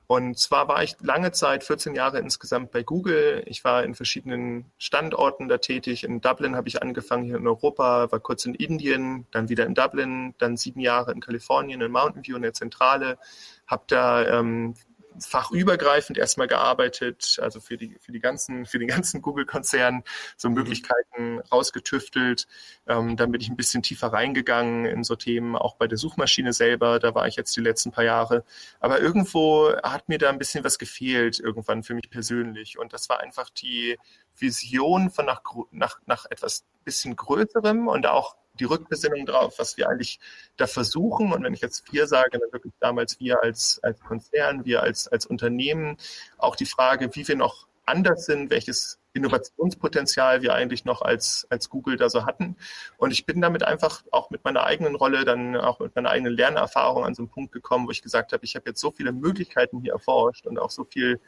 und 0.08 0.38
zwar 0.38 0.68
war 0.68 0.84
ich 0.84 0.96
lange 1.02 1.32
Zeit, 1.32 1.64
14 1.64 1.96
Jahre 1.96 2.20
insgesamt 2.20 2.72
bei 2.72 2.84
Google. 2.84 3.44
Ich 3.48 3.64
war 3.64 3.84
in 3.84 3.96
verschiedenen 3.96 4.66
Standorten 4.78 5.48
da 5.48 5.58
tätig. 5.58 6.04
In 6.04 6.22
Dublin 6.22 6.56
habe 6.56 6.68
ich 6.68 6.82
angefangen, 6.82 7.24
hier 7.24 7.38
in 7.38 7.48
Europa, 7.48 8.12
war 8.12 8.20
kurz 8.20 8.46
in 8.46 8.54
Indien, 8.54 9.26
dann 9.32 9.50
wieder 9.50 9.66
in 9.66 9.74
Dublin, 9.74 10.36
dann 10.38 10.58
sieben 10.58 10.80
Jahre 10.80 11.12
in 11.12 11.22
Kalifornien, 11.22 11.82
in 11.82 11.92
Mountain 11.92 12.26
View 12.26 12.36
in 12.36 12.44
der 12.44 12.54
Zentrale. 12.54 13.18
Habe 13.66 13.84
da 13.88 14.40
ähm, 14.40 14.76
fachübergreifend 15.20 16.18
erstmal 16.18 16.48
gearbeitet, 16.48 17.40
also 17.42 17.60
für 17.60 17.78
die, 17.78 17.96
für 18.00 18.12
die 18.12 18.20
ganzen, 18.20 18.66
für 18.66 18.80
den 18.80 18.88
ganzen 18.88 19.22
Google-Konzern 19.22 20.04
so. 20.38 20.50
Möglichkeiten 20.50 21.40
rausgetüftelt. 21.52 22.48
Ähm, 22.88 23.18
dann 23.18 23.32
bin 23.32 23.42
ich 23.42 23.50
ein 23.50 23.56
bisschen 23.56 23.84
tiefer 23.84 24.08
reingegangen 24.08 24.86
in 24.86 25.04
so 25.04 25.16
Themen, 25.16 25.56
auch 25.56 25.76
bei 25.76 25.88
der 25.88 25.98
Suchmaschine 25.98 26.54
selber, 26.54 27.00
da 27.00 27.16
war 27.16 27.28
ich 27.28 27.36
jetzt 27.36 27.56
die 27.56 27.62
letzten 27.62 27.92
paar 27.92 28.04
Jahre. 28.04 28.44
Aber 28.80 29.00
irgendwo 29.00 29.74
hat 29.84 30.10
mir 30.10 30.18
da 30.18 30.30
ein 30.30 30.38
bisschen 30.38 30.64
was 30.64 30.78
gefehlt, 30.80 31.40
irgendwann 31.40 31.84
für 31.84 31.94
mich 31.94 32.10
persönlich. 32.10 32.78
Und 32.78 32.94
das 32.94 33.10
war 33.10 33.20
einfach 33.20 33.50
die 33.50 33.98
Vision 34.38 35.10
von 35.10 35.26
nach, 35.26 35.42
nach, 35.72 36.00
nach 36.06 36.26
etwas 36.30 36.66
bisschen 36.84 37.16
Größerem 37.16 37.88
und 37.88 38.06
auch 38.08 38.36
die 38.60 38.66
Rückbesinnung 38.66 39.26
drauf, 39.26 39.56
was 39.58 39.78
wir 39.78 39.90
eigentlich 39.90 40.20
da 40.58 40.68
versuchen. 40.68 41.34
Und 41.34 41.44
wenn 41.44 41.54
ich 41.54 41.62
jetzt 41.62 41.92
wir 41.92 42.08
sage, 42.08 42.40
dann 42.40 42.52
wirklich 42.52 42.74
damals 42.80 43.20
wir 43.20 43.44
als, 43.44 43.80
als 43.84 44.00
Konzern, 44.00 44.66
wir 44.66 44.84
als, 44.84 45.08
als 45.08 45.26
Unternehmen, 45.26 45.98
auch 46.38 46.56
die 46.56 46.66
Frage, 46.66 47.16
wie 47.16 47.28
wir 47.28 47.36
noch 47.36 47.68
anders 47.86 48.26
sind, 48.26 48.50
welches 48.50 49.00
Innovationspotenzial 49.14 50.42
wir 50.42 50.54
eigentlich 50.54 50.84
noch 50.84 51.02
als, 51.02 51.48
als 51.50 51.70
Google 51.70 51.96
da 51.96 52.10
so 52.10 52.26
hatten. 52.26 52.58
Und 52.98 53.12
ich 53.12 53.26
bin 53.26 53.40
damit 53.40 53.64
einfach 53.64 54.04
auch 54.12 54.30
mit 54.30 54.44
meiner 54.44 54.66
eigenen 54.66 54.96
Rolle, 54.96 55.24
dann 55.24 55.56
auch 55.56 55.80
mit 55.80 55.96
meiner 55.96 56.10
eigenen 56.10 56.34
Lernerfahrung 56.34 57.06
an 57.06 57.16
so 57.16 57.22
einen 57.22 57.30
Punkt 57.30 57.54
gekommen, 57.54 57.88
wo 57.88 57.92
ich 57.92 58.02
gesagt 58.02 58.34
habe, 58.34 58.44
ich 58.44 58.56
habe 58.56 58.70
jetzt 58.70 58.82
so 58.82 58.92
viele 58.92 59.14
Möglichkeiten 59.14 59.80
hier 59.80 59.94
erforscht 59.94 60.46
und 60.48 60.60
auch 60.60 60.70
so 60.70 60.84
viel 60.84 61.22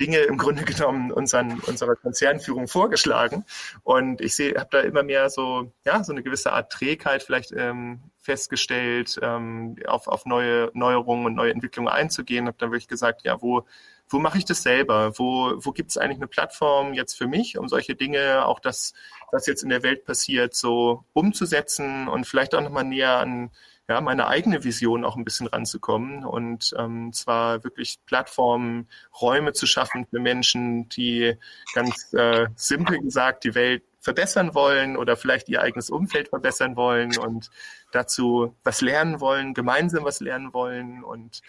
Dinge 0.00 0.18
im 0.18 0.38
Grunde 0.38 0.64
genommen 0.64 1.12
unseren, 1.12 1.60
unserer 1.60 1.96
Konzernführung 1.96 2.68
vorgeschlagen. 2.68 3.44
Und 3.82 4.20
ich 4.20 4.34
sehe, 4.34 4.54
habe 4.58 4.68
da 4.70 4.80
immer 4.80 5.02
mehr 5.02 5.30
so, 5.30 5.72
ja, 5.84 6.02
so 6.02 6.12
eine 6.12 6.22
gewisse 6.22 6.52
Art 6.52 6.72
Trägheit 6.72 7.22
vielleicht 7.22 7.52
ähm, 7.52 8.00
festgestellt, 8.20 9.18
ähm, 9.22 9.76
auf, 9.86 10.08
auf 10.08 10.26
neue 10.26 10.70
Neuerungen 10.74 11.26
und 11.26 11.34
neue 11.34 11.52
Entwicklungen 11.52 11.92
einzugehen. 11.92 12.46
Habe 12.46 12.56
dann 12.58 12.70
wirklich 12.70 12.88
gesagt, 12.88 13.22
ja, 13.24 13.40
wo, 13.42 13.66
wo 14.08 14.18
mache 14.18 14.38
ich 14.38 14.44
das 14.44 14.62
selber? 14.62 15.18
Wo, 15.18 15.52
wo 15.56 15.72
gibt 15.72 15.90
es 15.90 15.98
eigentlich 15.98 16.18
eine 16.18 16.28
Plattform 16.28 16.94
jetzt 16.94 17.14
für 17.16 17.26
mich, 17.26 17.58
um 17.58 17.68
solche 17.68 17.94
Dinge, 17.94 18.46
auch 18.46 18.60
das, 18.60 18.92
was 19.30 19.46
jetzt 19.46 19.62
in 19.62 19.70
der 19.70 19.82
Welt 19.82 20.04
passiert, 20.04 20.54
so 20.54 21.04
umzusetzen 21.12 22.08
und 22.08 22.26
vielleicht 22.26 22.54
auch 22.54 22.60
nochmal 22.60 22.84
näher 22.84 23.18
an 23.18 23.50
ja, 23.88 24.00
meine 24.00 24.28
eigene 24.28 24.64
Vision 24.64 25.04
auch 25.04 25.16
ein 25.16 25.24
bisschen 25.24 25.48
ranzukommen 25.48 26.24
und 26.24 26.74
ähm, 26.78 27.12
zwar 27.12 27.64
wirklich 27.64 27.98
Plattformen, 28.06 28.88
Räume 29.20 29.52
zu 29.52 29.66
schaffen 29.66 30.06
für 30.06 30.20
Menschen, 30.20 30.88
die 30.88 31.36
ganz 31.74 32.12
äh, 32.14 32.46
simpel 32.54 33.00
gesagt 33.00 33.44
die 33.44 33.54
Welt 33.54 33.82
verbessern 34.00 34.54
wollen 34.54 34.96
oder 34.96 35.16
vielleicht 35.16 35.48
ihr 35.48 35.62
eigenes 35.62 35.90
Umfeld 35.90 36.28
verbessern 36.28 36.76
wollen 36.76 37.16
und 37.18 37.50
dazu 37.92 38.54
was 38.64 38.80
lernen 38.80 39.20
wollen, 39.20 39.54
gemeinsam 39.54 40.04
was 40.04 40.20
lernen 40.20 40.52
wollen 40.52 41.04
und 41.04 41.42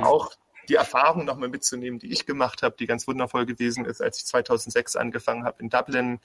auch 0.00 0.32
die 0.68 0.74
Erfahrung 0.74 1.24
nochmal 1.24 1.48
mitzunehmen, 1.48 1.98
die 1.98 2.12
ich 2.12 2.26
gemacht 2.26 2.62
habe, 2.62 2.76
die 2.78 2.86
ganz 2.86 3.06
wundervoll 3.06 3.46
gewesen 3.46 3.84
ist, 3.84 4.00
als 4.00 4.18
ich 4.18 4.26
2006 4.26 4.96
angefangen 4.96 5.44
habe, 5.44 5.62
in 5.62 5.70
Dublin 5.70 6.20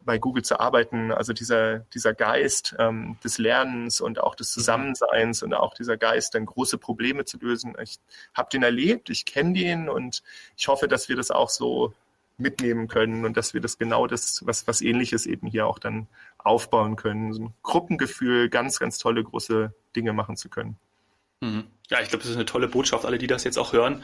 bei 0.00 0.18
Google 0.18 0.44
zu 0.44 0.60
arbeiten. 0.60 1.12
Also 1.12 1.32
dieser, 1.32 1.80
dieser 1.94 2.14
Geist 2.14 2.74
ähm, 2.78 3.16
des 3.22 3.38
Lernens 3.38 4.00
und 4.00 4.20
auch 4.20 4.34
des 4.34 4.52
Zusammenseins 4.52 5.42
und 5.42 5.54
auch 5.54 5.74
dieser 5.74 5.96
Geist, 5.96 6.34
dann 6.34 6.46
große 6.46 6.78
Probleme 6.78 7.24
zu 7.24 7.38
lösen. 7.38 7.74
Ich 7.82 7.98
habe 8.34 8.48
den 8.50 8.62
erlebt, 8.62 9.10
ich 9.10 9.24
kenne 9.24 9.54
den 9.54 9.88
und 9.88 10.22
ich 10.56 10.68
hoffe, 10.68 10.88
dass 10.88 11.08
wir 11.08 11.16
das 11.16 11.30
auch 11.30 11.50
so 11.50 11.92
mitnehmen 12.36 12.88
können 12.88 13.24
und 13.24 13.36
dass 13.36 13.54
wir 13.54 13.60
das 13.60 13.78
genau 13.78 14.06
das, 14.06 14.44
was, 14.44 14.66
was 14.66 14.80
ähnliches 14.80 15.26
eben 15.26 15.46
hier 15.46 15.66
auch 15.66 15.78
dann 15.78 16.08
aufbauen 16.38 16.96
können. 16.96 17.32
So 17.32 17.44
ein 17.44 17.54
Gruppengefühl, 17.62 18.48
ganz, 18.48 18.78
ganz 18.78 18.98
tolle 18.98 19.22
große 19.22 19.72
Dinge 19.94 20.12
machen 20.12 20.36
zu 20.36 20.48
können. 20.48 20.76
Mhm. 21.44 21.64
Ja, 21.90 22.00
ich 22.00 22.08
glaube, 22.08 22.22
das 22.22 22.30
ist 22.30 22.36
eine 22.36 22.46
tolle 22.46 22.68
Botschaft. 22.68 23.04
Alle, 23.04 23.18
die 23.18 23.26
das 23.26 23.44
jetzt 23.44 23.58
auch 23.58 23.74
hören, 23.74 24.02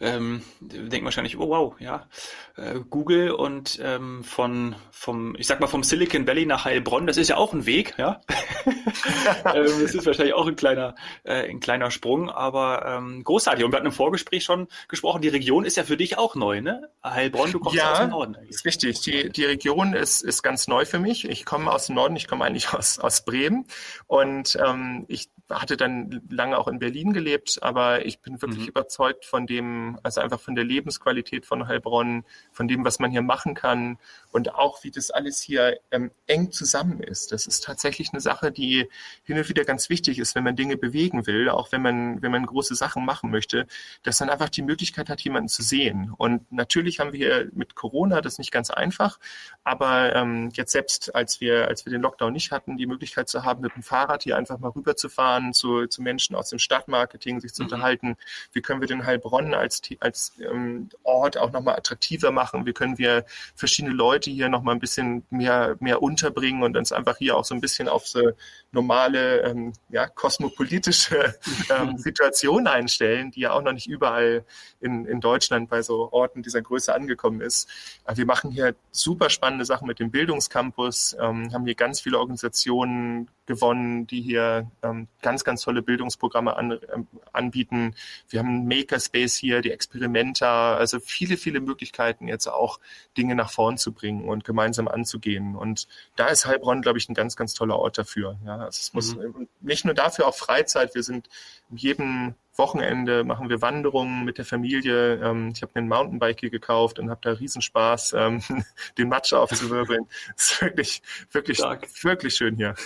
ähm, 0.00 0.42
denken 0.60 1.04
wahrscheinlich, 1.04 1.38
oh 1.38 1.48
wow, 1.48 1.74
ja, 1.78 2.08
äh, 2.56 2.80
Google 2.88 3.30
und 3.30 3.78
ähm, 3.82 4.24
von 4.24 4.74
vom, 4.90 5.36
ich 5.36 5.46
sag 5.46 5.60
mal 5.60 5.66
vom 5.66 5.84
Silicon 5.84 6.26
Valley 6.26 6.46
nach 6.46 6.64
Heilbronn, 6.64 7.06
das 7.06 7.18
ist 7.18 7.28
ja 7.28 7.36
auch 7.36 7.52
ein 7.52 7.66
Weg, 7.66 7.94
ja. 7.98 8.20
ähm, 8.66 9.64
das 9.82 9.94
ist 9.94 10.06
wahrscheinlich 10.06 10.34
auch 10.34 10.46
ein 10.46 10.56
kleiner, 10.56 10.94
äh, 11.22 11.48
ein 11.48 11.60
kleiner 11.60 11.90
Sprung, 11.90 12.30
aber 12.30 12.84
ähm, 12.86 13.22
großartig. 13.22 13.64
Und 13.64 13.72
wir 13.72 13.76
hatten 13.76 13.86
im 13.86 13.92
Vorgespräch 13.92 14.42
schon 14.42 14.66
gesprochen, 14.88 15.22
die 15.22 15.28
Region 15.28 15.64
ist 15.64 15.76
ja 15.76 15.84
für 15.84 15.96
dich 15.96 16.18
auch 16.18 16.34
neu, 16.34 16.62
ne? 16.62 16.88
Heilbronn, 17.04 17.52
du 17.52 17.60
kommst 17.60 17.76
ja, 17.76 17.92
aus 17.92 17.98
dem 17.98 18.10
Norden. 18.10 18.36
Eigentlich. 18.36 18.50
ist 18.50 18.64
richtig. 18.64 19.00
Die, 19.02 19.30
die 19.30 19.44
Region 19.44 19.92
ist, 19.92 20.22
ist 20.22 20.42
ganz 20.42 20.66
neu 20.66 20.84
für 20.84 20.98
mich. 20.98 21.28
Ich 21.28 21.44
komme 21.44 21.70
aus 21.70 21.86
dem 21.86 21.94
Norden, 21.94 22.16
ich 22.16 22.26
komme 22.26 22.44
eigentlich 22.44 22.72
aus, 22.72 22.98
aus 22.98 23.24
Bremen 23.24 23.66
und 24.06 24.58
ähm, 24.60 25.04
ich 25.08 25.28
hatte 25.50 25.76
dann 25.76 26.22
lange 26.30 26.56
auch 26.56 26.68
in 26.68 26.78
Berlin 26.78 27.12
gelebt, 27.12 27.58
aber 27.62 28.06
ich 28.06 28.20
bin 28.20 28.40
wirklich 28.40 28.62
mhm. 28.62 28.68
überzeugt 28.68 29.24
von 29.24 29.46
dem, 29.46 29.98
also 30.02 30.20
einfach 30.20 30.40
von 30.40 30.54
der 30.54 30.64
Lebensqualität 30.64 31.44
von 31.44 31.66
Heilbronn, 31.66 32.24
von 32.52 32.68
dem, 32.68 32.84
was 32.84 32.98
man 32.98 33.10
hier 33.10 33.22
machen 33.22 33.54
kann 33.54 33.98
und 34.30 34.54
auch 34.54 34.84
wie 34.84 34.90
das 34.90 35.10
alles 35.10 35.40
hier 35.40 35.78
ähm, 35.90 36.10
eng 36.26 36.52
zusammen 36.52 37.02
ist. 37.02 37.32
Das 37.32 37.46
ist 37.46 37.64
tatsächlich 37.64 38.10
eine 38.12 38.20
Sache, 38.20 38.52
die 38.52 38.88
hin 39.24 39.38
und 39.38 39.48
wieder 39.48 39.64
ganz 39.64 39.90
wichtig 39.90 40.18
ist, 40.18 40.34
wenn 40.34 40.44
man 40.44 40.56
Dinge 40.56 40.76
bewegen 40.76 41.26
will, 41.26 41.48
auch 41.48 41.72
wenn 41.72 41.82
man, 41.82 42.22
wenn 42.22 42.30
man 42.30 42.46
große 42.46 42.74
Sachen 42.74 43.04
machen 43.04 43.30
möchte, 43.30 43.66
dass 44.02 44.20
man 44.20 44.30
einfach 44.30 44.48
die 44.48 44.62
Möglichkeit 44.62 45.08
hat, 45.08 45.20
jemanden 45.20 45.48
zu 45.48 45.62
sehen. 45.62 46.12
Und 46.16 46.50
natürlich 46.52 47.00
haben 47.00 47.12
wir 47.12 47.18
hier 47.18 47.50
mit 47.52 47.74
Corona 47.74 48.20
das 48.20 48.38
nicht 48.38 48.52
ganz 48.52 48.70
einfach, 48.70 49.18
aber 49.64 50.14
ähm, 50.14 50.50
jetzt 50.52 50.72
selbst, 50.72 51.14
als 51.14 51.40
wir, 51.40 51.68
als 51.68 51.84
wir 51.86 51.92
den 51.92 52.02
Lockdown 52.02 52.32
nicht 52.32 52.52
hatten, 52.52 52.76
die 52.76 52.86
Möglichkeit 52.86 53.28
zu 53.28 53.44
haben, 53.44 53.62
mit 53.62 53.74
dem 53.74 53.82
Fahrrad 53.82 54.22
hier 54.22 54.36
einfach 54.36 54.58
mal 54.58 54.68
rüberzufahren 54.68 55.39
zu, 55.52 55.86
zu 55.86 56.02
Menschen 56.02 56.36
aus 56.36 56.50
dem 56.50 56.58
Stadtmarketing, 56.58 57.40
sich 57.40 57.52
zu 57.52 57.62
mhm. 57.62 57.66
unterhalten, 57.66 58.16
wie 58.52 58.60
können 58.60 58.80
wir 58.80 58.88
den 58.88 59.04
Heilbronn 59.04 59.54
als, 59.54 59.82
als 60.00 60.32
ähm, 60.40 60.88
Ort 61.02 61.38
auch 61.38 61.52
nochmal 61.52 61.76
attraktiver 61.76 62.30
machen, 62.30 62.66
wie 62.66 62.72
können 62.72 62.98
wir 62.98 63.24
verschiedene 63.54 63.94
Leute 63.94 64.30
hier 64.30 64.48
noch 64.48 64.62
mal 64.62 64.72
ein 64.72 64.80
bisschen 64.80 65.24
mehr, 65.30 65.76
mehr 65.80 66.02
unterbringen 66.02 66.62
und 66.62 66.76
uns 66.76 66.92
einfach 66.92 67.18
hier 67.18 67.36
auch 67.36 67.44
so 67.44 67.54
ein 67.54 67.60
bisschen 67.60 67.88
auf 67.88 68.06
so 68.06 68.32
normale, 68.72 69.42
ähm, 69.42 69.72
ja, 69.88 70.06
kosmopolitische 70.06 71.34
ähm, 71.70 71.98
Situation 71.98 72.66
einstellen, 72.66 73.30
die 73.30 73.40
ja 73.40 73.52
auch 73.52 73.62
noch 73.62 73.72
nicht 73.72 73.88
überall 73.88 74.44
in, 74.80 75.06
in 75.06 75.20
Deutschland 75.20 75.68
bei 75.68 75.82
so 75.82 76.12
Orten 76.12 76.42
dieser 76.42 76.62
Größe 76.62 76.94
angekommen 76.94 77.40
ist. 77.40 77.68
Aber 78.04 78.16
wir 78.16 78.26
machen 78.26 78.50
hier 78.50 78.74
super 78.90 79.30
spannende 79.30 79.64
Sachen 79.64 79.86
mit 79.86 79.98
dem 79.98 80.10
Bildungscampus, 80.10 81.16
ähm, 81.20 81.52
haben 81.52 81.64
hier 81.64 81.74
ganz 81.74 82.00
viele 82.00 82.18
Organisationen 82.18 83.28
gewonnen, 83.46 84.06
die 84.06 84.20
hier 84.20 84.70
ähm, 84.82 85.08
ganz, 85.30 85.44
ganz 85.44 85.62
tolle 85.62 85.80
Bildungsprogramme 85.80 86.56
an, 86.56 86.80
ähm, 86.92 87.06
anbieten. 87.32 87.94
Wir 88.28 88.40
haben 88.40 88.48
einen 88.48 88.66
Makerspace 88.66 89.36
hier, 89.36 89.62
die 89.62 89.70
Experimenta, 89.70 90.74
also 90.74 90.98
viele, 90.98 91.36
viele 91.36 91.60
Möglichkeiten 91.60 92.26
jetzt 92.26 92.48
auch 92.48 92.80
Dinge 93.16 93.36
nach 93.36 93.52
vorn 93.52 93.78
zu 93.78 93.92
bringen 93.92 94.28
und 94.28 94.44
gemeinsam 94.44 94.88
anzugehen. 94.88 95.54
Und 95.54 95.86
da 96.16 96.26
ist 96.26 96.46
Heilbronn, 96.46 96.82
glaube 96.82 96.98
ich, 96.98 97.08
ein 97.08 97.14
ganz, 97.14 97.36
ganz 97.36 97.54
toller 97.54 97.78
Ort 97.78 97.96
dafür. 97.96 98.38
Ja, 98.44 98.56
also 98.56 98.78
es 98.80 98.92
muss 98.92 99.14
mhm. 99.14 99.46
nicht 99.60 99.84
nur 99.84 99.94
dafür 99.94 100.26
auch 100.26 100.34
Freizeit. 100.34 100.96
Wir 100.96 101.04
sind 101.04 101.28
jedem 101.70 102.34
Wochenende 102.56 103.24
machen 103.24 103.48
wir 103.48 103.62
Wanderungen 103.62 104.24
mit 104.24 104.36
der 104.36 104.44
Familie. 104.44 105.14
Ähm, 105.14 105.52
ich 105.54 105.62
habe 105.62 105.72
mir 105.74 105.82
ein 105.82 105.88
Mountainbike 105.88 106.40
hier 106.40 106.50
gekauft 106.50 106.98
und 106.98 107.08
habe 107.08 107.20
da 107.22 107.32
Riesenspaß, 107.32 108.14
ähm, 108.14 108.42
den 108.98 109.08
Matsch 109.08 109.32
aufzuwirbeln. 109.32 110.06
Es 110.36 110.52
ist 110.52 110.62
wirklich, 110.62 111.02
wirklich, 111.30 111.58
Stark. 111.58 111.88
wirklich 112.02 112.34
schön 112.34 112.56
hier. 112.56 112.74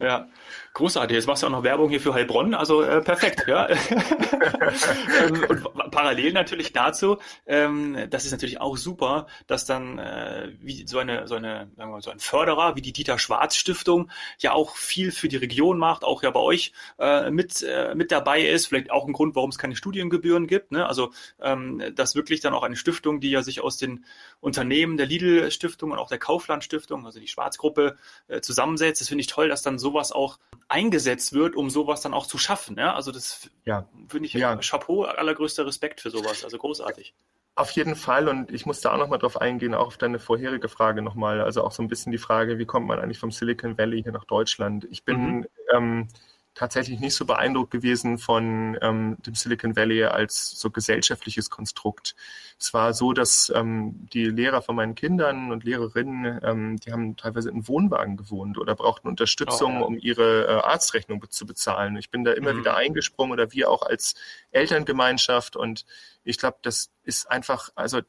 Ja, 0.00 0.28
großartig. 0.74 1.14
Jetzt 1.14 1.26
machst 1.26 1.42
du 1.42 1.46
auch 1.46 1.50
noch 1.50 1.62
Werbung 1.62 1.88
hier 1.88 2.00
für 2.00 2.12
Heilbronn, 2.12 2.54
also 2.54 2.82
äh, 2.82 3.00
perfekt, 3.00 3.44
ja. 3.46 3.68
Ähm, 5.20 5.44
und 5.48 5.90
parallel 5.90 6.32
natürlich 6.32 6.72
dazu, 6.72 7.18
ähm, 7.46 7.96
das 8.10 8.24
ist 8.24 8.32
natürlich 8.32 8.60
auch 8.60 8.76
super, 8.76 9.26
dass 9.46 9.64
dann 9.64 9.98
äh, 9.98 10.52
wie 10.60 10.86
so 10.86 10.98
eine, 10.98 11.28
so 11.28 11.36
eine, 11.36 11.68
sagen 11.76 11.76
wir 11.76 11.86
mal, 11.86 12.02
so 12.02 12.10
ein 12.10 12.18
Förderer 12.18 12.74
wie 12.74 12.82
die 12.82 12.92
Dieter 12.92 13.18
Schwarz 13.18 13.54
Stiftung 13.56 14.10
ja 14.38 14.52
auch 14.52 14.76
viel 14.76 15.12
für 15.12 15.28
die 15.28 15.36
Region 15.36 15.78
macht, 15.78 16.04
auch 16.04 16.22
ja 16.22 16.30
bei 16.30 16.40
euch 16.40 16.72
äh, 16.98 17.30
mit, 17.30 17.62
äh, 17.62 17.94
mit 17.94 18.10
dabei 18.10 18.42
ist. 18.42 18.66
Vielleicht 18.66 18.90
auch 18.90 19.06
ein 19.06 19.12
Grund, 19.12 19.36
warum 19.36 19.50
es 19.50 19.58
keine 19.58 19.76
Studiengebühren 19.76 20.46
gibt. 20.46 20.72
Ne? 20.72 20.86
Also 20.86 21.12
ähm, 21.40 21.82
das 21.94 22.16
wirklich 22.16 22.40
dann 22.40 22.54
auch 22.54 22.64
eine 22.64 22.76
Stiftung, 22.76 23.20
die 23.20 23.30
ja 23.30 23.42
sich 23.42 23.60
aus 23.60 23.76
den 23.76 24.04
Unternehmen 24.40 24.96
der 24.96 25.06
Lidl 25.06 25.50
Stiftung 25.50 25.92
und 25.92 25.98
auch 25.98 26.08
der 26.08 26.18
Kaufland 26.18 26.64
Stiftung, 26.64 27.06
also 27.06 27.20
die 27.20 27.28
Schwarzgruppe, 27.28 27.96
äh, 28.28 28.40
zusammensetzt. 28.40 29.00
Das 29.00 29.08
finde 29.08 29.20
ich 29.20 29.28
toll, 29.28 29.48
dass 29.48 29.62
dann 29.62 29.78
sowas 29.78 30.10
auch 30.12 30.38
eingesetzt 30.68 31.32
wird, 31.32 31.56
um 31.56 31.70
sowas 31.70 32.00
dann 32.00 32.14
auch 32.14 32.26
zu 32.26 32.38
schaffen. 32.38 32.76
Ja? 32.78 32.94
Also 32.94 33.12
das 33.12 33.50
ja. 33.64 33.88
finde 34.08 34.26
ich 34.26 34.32
ja. 34.32 34.56
Chapeau, 34.56 35.04
allergrößter 35.04 35.66
Respekt 35.66 36.00
für 36.00 36.10
sowas. 36.10 36.44
Also 36.44 36.58
großartig. 36.58 37.14
Auf 37.56 37.70
jeden 37.70 37.94
Fall 37.94 38.28
und 38.28 38.50
ich 38.50 38.66
muss 38.66 38.80
da 38.80 38.92
auch 38.92 38.98
nochmal 38.98 39.20
drauf 39.20 39.40
eingehen, 39.40 39.74
auch 39.74 39.86
auf 39.86 39.96
deine 39.96 40.18
vorherige 40.18 40.68
Frage 40.68 41.02
nochmal, 41.02 41.40
also 41.40 41.62
auch 41.62 41.70
so 41.70 41.84
ein 41.84 41.88
bisschen 41.88 42.10
die 42.10 42.18
Frage, 42.18 42.58
wie 42.58 42.66
kommt 42.66 42.88
man 42.88 42.98
eigentlich 42.98 43.20
vom 43.20 43.30
Silicon 43.30 43.78
Valley 43.78 44.02
hier 44.02 44.10
nach 44.10 44.24
Deutschland? 44.24 44.88
Ich 44.90 45.04
bin 45.04 45.36
mhm. 45.36 45.46
ähm, 45.72 46.08
tatsächlich 46.54 47.00
nicht 47.00 47.14
so 47.14 47.24
beeindruckt 47.24 47.70
gewesen 47.70 48.18
von 48.18 48.78
ähm, 48.80 49.16
dem 49.26 49.34
Silicon 49.34 49.76
Valley 49.76 50.04
als 50.04 50.50
so 50.50 50.70
gesellschaftliches 50.70 51.50
Konstrukt. 51.50 52.14
Es 52.58 52.72
war 52.72 52.94
so, 52.94 53.12
dass 53.12 53.52
ähm, 53.54 54.08
die 54.12 54.26
Lehrer 54.26 54.62
von 54.62 54.76
meinen 54.76 54.94
Kindern 54.94 55.50
und 55.50 55.64
Lehrerinnen, 55.64 56.40
ähm, 56.44 56.76
die 56.78 56.92
haben 56.92 57.16
teilweise 57.16 57.50
in 57.50 57.66
Wohnwagen 57.66 58.16
gewohnt 58.16 58.56
oder 58.56 58.76
brauchten 58.76 59.08
Unterstützung, 59.08 59.78
oh, 59.78 59.80
ja. 59.80 59.84
um 59.86 59.98
ihre 59.98 60.46
äh, 60.46 60.50
Arztrechnung 60.60 61.24
zu 61.28 61.44
bezahlen. 61.44 61.96
Ich 61.96 62.10
bin 62.10 62.24
da 62.24 62.32
immer 62.32 62.54
mhm. 62.54 62.60
wieder 62.60 62.76
eingesprungen 62.76 63.32
oder 63.32 63.52
wir 63.52 63.68
auch 63.68 63.82
als 63.82 64.14
Elterngemeinschaft 64.52 65.56
und 65.56 65.84
ich 66.24 66.38
glaube, 66.38 66.58
das 66.62 66.90
ist 67.04 67.30
einfach, 67.30 67.70
also 67.74 68.00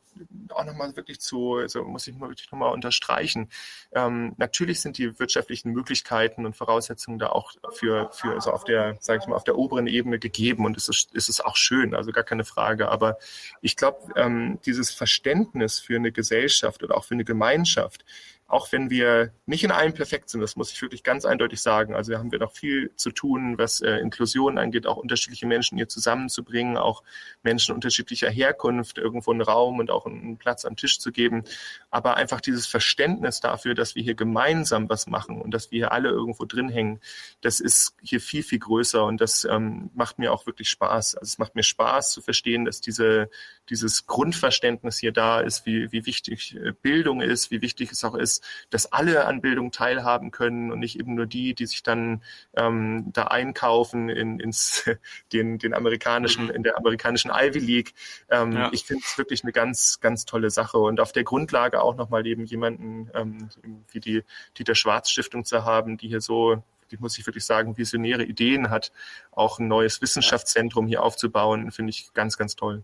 auch 0.50 0.64
nochmal 0.64 0.96
wirklich 0.96 1.20
zu, 1.20 1.56
also 1.56 1.84
muss 1.84 2.08
ich 2.08 2.20
wirklich 2.20 2.50
nochmal 2.52 2.72
unterstreichen. 2.72 3.50
Ähm, 3.92 4.34
natürlich 4.38 4.80
sind 4.80 4.98
die 4.98 5.20
wirtschaftlichen 5.20 5.72
Möglichkeiten 5.72 6.46
und 6.46 6.56
Voraussetzungen 6.56 7.20
da 7.20 7.30
auch 7.30 7.52
für, 7.74 8.10
für 8.14 8.34
also 8.34 8.52
auf 8.52 8.64
der, 8.64 8.98
sage 9.02 9.20
ich 9.22 9.28
mal, 9.28 9.36
auf 9.36 9.44
der 9.44 9.58
oberen 9.58 9.88
Ebene 9.88 10.18
gegeben 10.18 10.66
und 10.66 10.78
es 10.78 10.88
ist, 10.88 11.14
es 11.14 11.28
ist 11.28 11.46
auch 11.46 11.58
schön, 11.58 11.94
also 11.94 12.12
gar 12.12 12.24
keine 12.24 12.46
Frage. 12.46 12.90
Aber 12.90 13.18
ich 13.62 13.76
glaube, 13.76 14.14
ähm, 14.16 14.60
dieses 14.66 14.92
Verständnis 14.92 15.80
für 15.80 15.98
eine 15.98 16.12
Gesellschaft 16.12 16.84
oder 16.84 16.98
auch 16.98 17.04
für 17.04 17.16
eine 17.16 17.26
Gemeinschaft, 17.26 18.06
auch 18.48 18.72
wenn 18.72 18.92
wir 18.92 19.34
nicht 19.48 19.64
in 19.64 19.72
allem 19.72 19.94
perfekt 19.94 20.30
sind, 20.30 20.42
das 20.42 20.56
muss 20.56 20.72
ich 20.72 20.80
wirklich 20.82 21.04
ganz 21.04 21.26
eindeutig 21.26 21.62
sagen. 21.62 21.96
Also 21.96 22.12
da 22.12 22.20
haben 22.20 22.32
wir 22.32 22.38
noch 22.38 22.52
viel 22.52 22.92
zu 22.96 23.10
tun, 23.10 23.58
was 23.58 23.82
äh, 23.82 23.98
Inklusion 23.98 24.60
angeht, 24.60 24.86
auch 24.86 24.98
unterschiedliche 24.98 25.48
Menschen 25.48 25.78
hier 25.78 25.90
zusammenzubringen, 25.90 26.78
auch 26.78 27.02
Menschen 27.42 27.74
unterschiedlicher 27.74 28.30
Herkunft 28.30 29.00
irgendwo 29.00 29.32
einen 29.32 29.42
Raum 29.42 29.80
und 29.80 29.90
auch 29.90 30.06
einen 30.06 30.38
Platz 30.38 30.64
am 30.64 30.76
Tisch 30.76 31.00
zu 31.00 31.12
geben. 31.12 31.44
Aber 31.90 32.18
einfach 32.18 32.40
dieses 32.40 32.68
Verständnis 32.68 33.40
dafür, 33.40 33.74
dass 33.74 33.96
wir 33.96 34.04
hier 34.04 34.16
gemeinsam 34.16 34.90
was 34.90 35.08
machen 35.08 35.42
und 35.42 35.52
dass 35.52 35.72
wir 35.72 35.78
hier 35.78 35.92
alle 35.92 36.10
irgendwo 36.10 36.46
drin 36.46 36.70
hängen, 36.70 37.02
das 37.42 37.60
ist 37.60 37.96
hier 38.04 38.22
viel, 38.22 38.44
viel 38.44 38.60
größer 38.60 39.04
und 39.04 39.22
das 39.22 39.46
ähm, 39.50 39.90
macht 39.96 40.20
mir 40.20 40.32
auch 40.32 40.46
wirklich 40.46 40.70
Spaß. 40.70 41.16
Also 41.16 41.30
es 41.30 41.38
macht 41.40 41.56
mir 41.56 41.64
Spaß 41.64 42.12
zu 42.12 42.22
verstehen, 42.22 42.66
dass 42.66 42.80
diese, 42.80 43.30
dieses 43.70 44.06
Grundverständnis 44.06 45.00
hier 45.00 45.12
da 45.12 45.40
ist, 45.40 45.66
wie, 45.66 45.92
wie 45.92 46.06
wichtig 46.06 46.56
äh, 46.56 46.72
Bildung 46.72 47.22
ist, 47.22 47.50
wie 47.50 47.62
wichtig 47.62 47.92
es 47.92 48.04
auch 48.04 48.16
ist, 48.16 48.35
ist, 48.36 48.44
dass 48.70 48.92
alle 48.92 49.26
an 49.26 49.42
Bildung 49.42 49.72
teilhaben 49.72 50.32
können 50.32 50.72
und 50.72 50.80
nicht 50.80 51.00
eben 51.00 51.16
nur 51.16 51.26
die, 51.26 51.54
die 51.54 51.66
sich 51.66 51.84
dann 51.84 52.24
ähm, 52.56 53.12
da 53.14 53.26
einkaufen 53.26 54.10
in, 54.10 54.40
ins 54.40 54.90
den, 55.34 55.58
den 55.58 55.74
amerikanischen, 55.74 56.50
in 56.50 56.64
der 56.64 56.78
amerikanischen 56.78 57.32
Ivy 57.34 57.60
League. 57.60 57.94
Ähm, 58.30 58.52
ja. 58.52 58.70
Ich 58.72 58.86
finde 58.86 59.04
es 59.06 59.18
wirklich 59.18 59.44
eine 59.44 59.52
ganz, 59.52 60.00
ganz 60.00 60.26
tolle 60.26 60.50
Sache 60.50 60.78
und 60.78 61.00
auf 61.00 61.12
der 61.12 61.24
Grundlage 61.24 61.82
auch 61.82 61.96
nochmal 61.96 62.26
eben 62.28 62.46
jemanden 62.46 63.10
ähm, 63.14 63.50
wie 63.92 64.00
die 64.00 64.24
Dieter 64.58 64.76
Schwarz 64.76 65.10
Stiftung 65.10 65.46
zu 65.46 65.64
haben, 65.64 65.98
die 65.98 66.08
hier 66.08 66.22
so 66.22 66.64
die 66.92 66.98
muss 66.98 67.18
ich 67.18 67.26
wirklich 67.26 67.44
sagen, 67.44 67.78
visionäre 67.78 68.24
Ideen 68.24 68.70
hat, 68.70 68.92
auch 69.32 69.58
ein 69.58 69.68
neues 69.68 70.04
Wissenschaftszentrum 70.04 70.86
hier 70.86 71.02
aufzubauen, 71.02 71.72
finde 71.72 71.90
ich 71.90 72.14
ganz, 72.14 72.38
ganz 72.38 72.56
toll. 72.56 72.84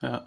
Ja. 0.00 0.26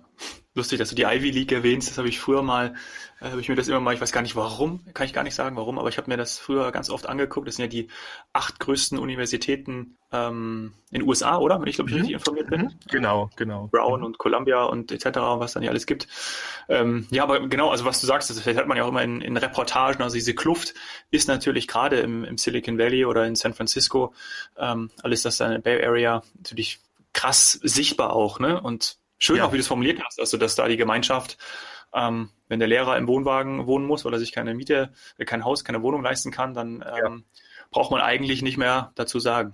Lustig, 0.55 0.79
dass 0.79 0.89
du 0.89 0.95
die 0.95 1.03
Ivy 1.03 1.29
League 1.29 1.51
erwähnst. 1.51 1.89
Das 1.89 1.99
habe 1.99 2.09
ich 2.09 2.19
früher 2.19 2.41
mal, 2.41 2.73
äh, 3.21 3.25
habe 3.29 3.39
ich 3.39 3.49
mir 3.49 3.55
das 3.55 3.67
immer 3.67 3.79
mal, 3.79 3.93
ich 3.93 4.01
weiß 4.01 4.12
gar 4.12 4.23
nicht 4.23 4.35
warum, 4.35 4.83
kann 4.95 5.05
ich 5.05 5.13
gar 5.13 5.23
nicht 5.23 5.35
sagen 5.35 5.55
warum, 5.55 5.77
aber 5.77 5.89
ich 5.89 5.97
habe 5.97 6.09
mir 6.09 6.17
das 6.17 6.39
früher 6.39 6.71
ganz 6.71 6.89
oft 6.89 7.07
angeguckt. 7.07 7.47
Das 7.47 7.57
sind 7.57 7.65
ja 7.65 7.69
die 7.69 7.88
acht 8.33 8.59
größten 8.59 8.97
Universitäten 8.97 9.97
ähm, 10.12 10.73
in 10.89 11.01
den 11.01 11.07
USA, 11.07 11.38
oder? 11.38 11.62
Wenn 11.62 11.67
ich 11.67 11.75
glaube 11.75 11.91
ich 11.91 11.95
mhm. 11.95 12.01
richtig 12.01 12.15
informiert 12.15 12.49
bin. 12.49 12.62
Mhm. 12.62 12.71
Genau, 12.89 13.29
genau. 13.35 13.67
Brown 13.67 14.03
und 14.03 14.17
Columbia 14.17 14.63
und 14.63 14.91
etc., 14.91 15.19
was 15.38 15.53
dann 15.53 15.62
hier 15.62 15.69
alles 15.69 15.85
gibt. 15.85 16.07
Ähm, 16.67 17.07
ja, 17.12 17.21
aber 17.23 17.47
genau, 17.47 17.69
also 17.69 17.85
was 17.85 18.01
du 18.01 18.07
sagst, 18.07 18.31
das 18.31 18.43
hört 18.43 18.67
man 18.67 18.75
ja 18.75 18.85
auch 18.85 18.89
immer 18.89 19.03
in, 19.03 19.21
in 19.21 19.38
Reportagen. 19.38 20.01
Also 20.01 20.15
diese 20.15 20.33
Kluft 20.33 20.73
ist 21.12 21.27
natürlich 21.27 21.67
gerade 21.67 21.99
im, 21.99 22.23
im 22.23 22.39
Silicon 22.39 22.79
Valley 22.79 23.05
oder 23.05 23.27
in 23.27 23.35
San 23.35 23.53
Francisco, 23.53 24.15
ähm, 24.57 24.89
alles 25.03 25.21
das 25.21 25.38
dann 25.38 25.51
in 25.51 25.62
Bay 25.62 25.85
Area 25.85 26.23
natürlich 26.35 26.79
krass 27.13 27.53
sichtbar 27.63 28.13
auch, 28.13 28.39
ne? 28.39 28.59
Und 28.62 28.98
schön 29.19 29.38
ja. 29.38 29.45
auch, 29.45 29.51
wie 29.51 29.58
du 29.58 29.62
es 29.62 29.67
formuliert 29.67 30.01
hast, 30.03 30.19
also 30.19 30.38
dass 30.38 30.55
da 30.55 30.67
die 30.67 30.77
Gemeinschaft, 30.77 31.38
ähm, 31.93 32.32
wenn 32.47 32.60
der 32.60 32.67
Lehrer 32.67 32.97
im 32.97 33.08
Wohnwagen 33.08 33.67
wohnen 33.67 33.86
muss, 33.86 34.05
weil 34.05 34.13
er 34.13 34.19
sich 34.19 34.32
keine 34.32 34.53
Miete, 34.53 34.93
äh, 35.17 35.25
kein 35.25 35.45
Haus, 35.45 35.63
keine 35.63 35.82
Wohnung 35.82 36.01
leisten 36.01 36.32
kann, 36.32 36.53
dann 36.53 36.84
ähm, 36.88 37.25
ja. 37.27 37.41
braucht 37.71 37.91
man 37.91 38.01
eigentlich 38.01 38.41
nicht 38.41 38.58
mehr 38.58 38.91
dazu 38.95 39.19
sagen. 39.19 39.53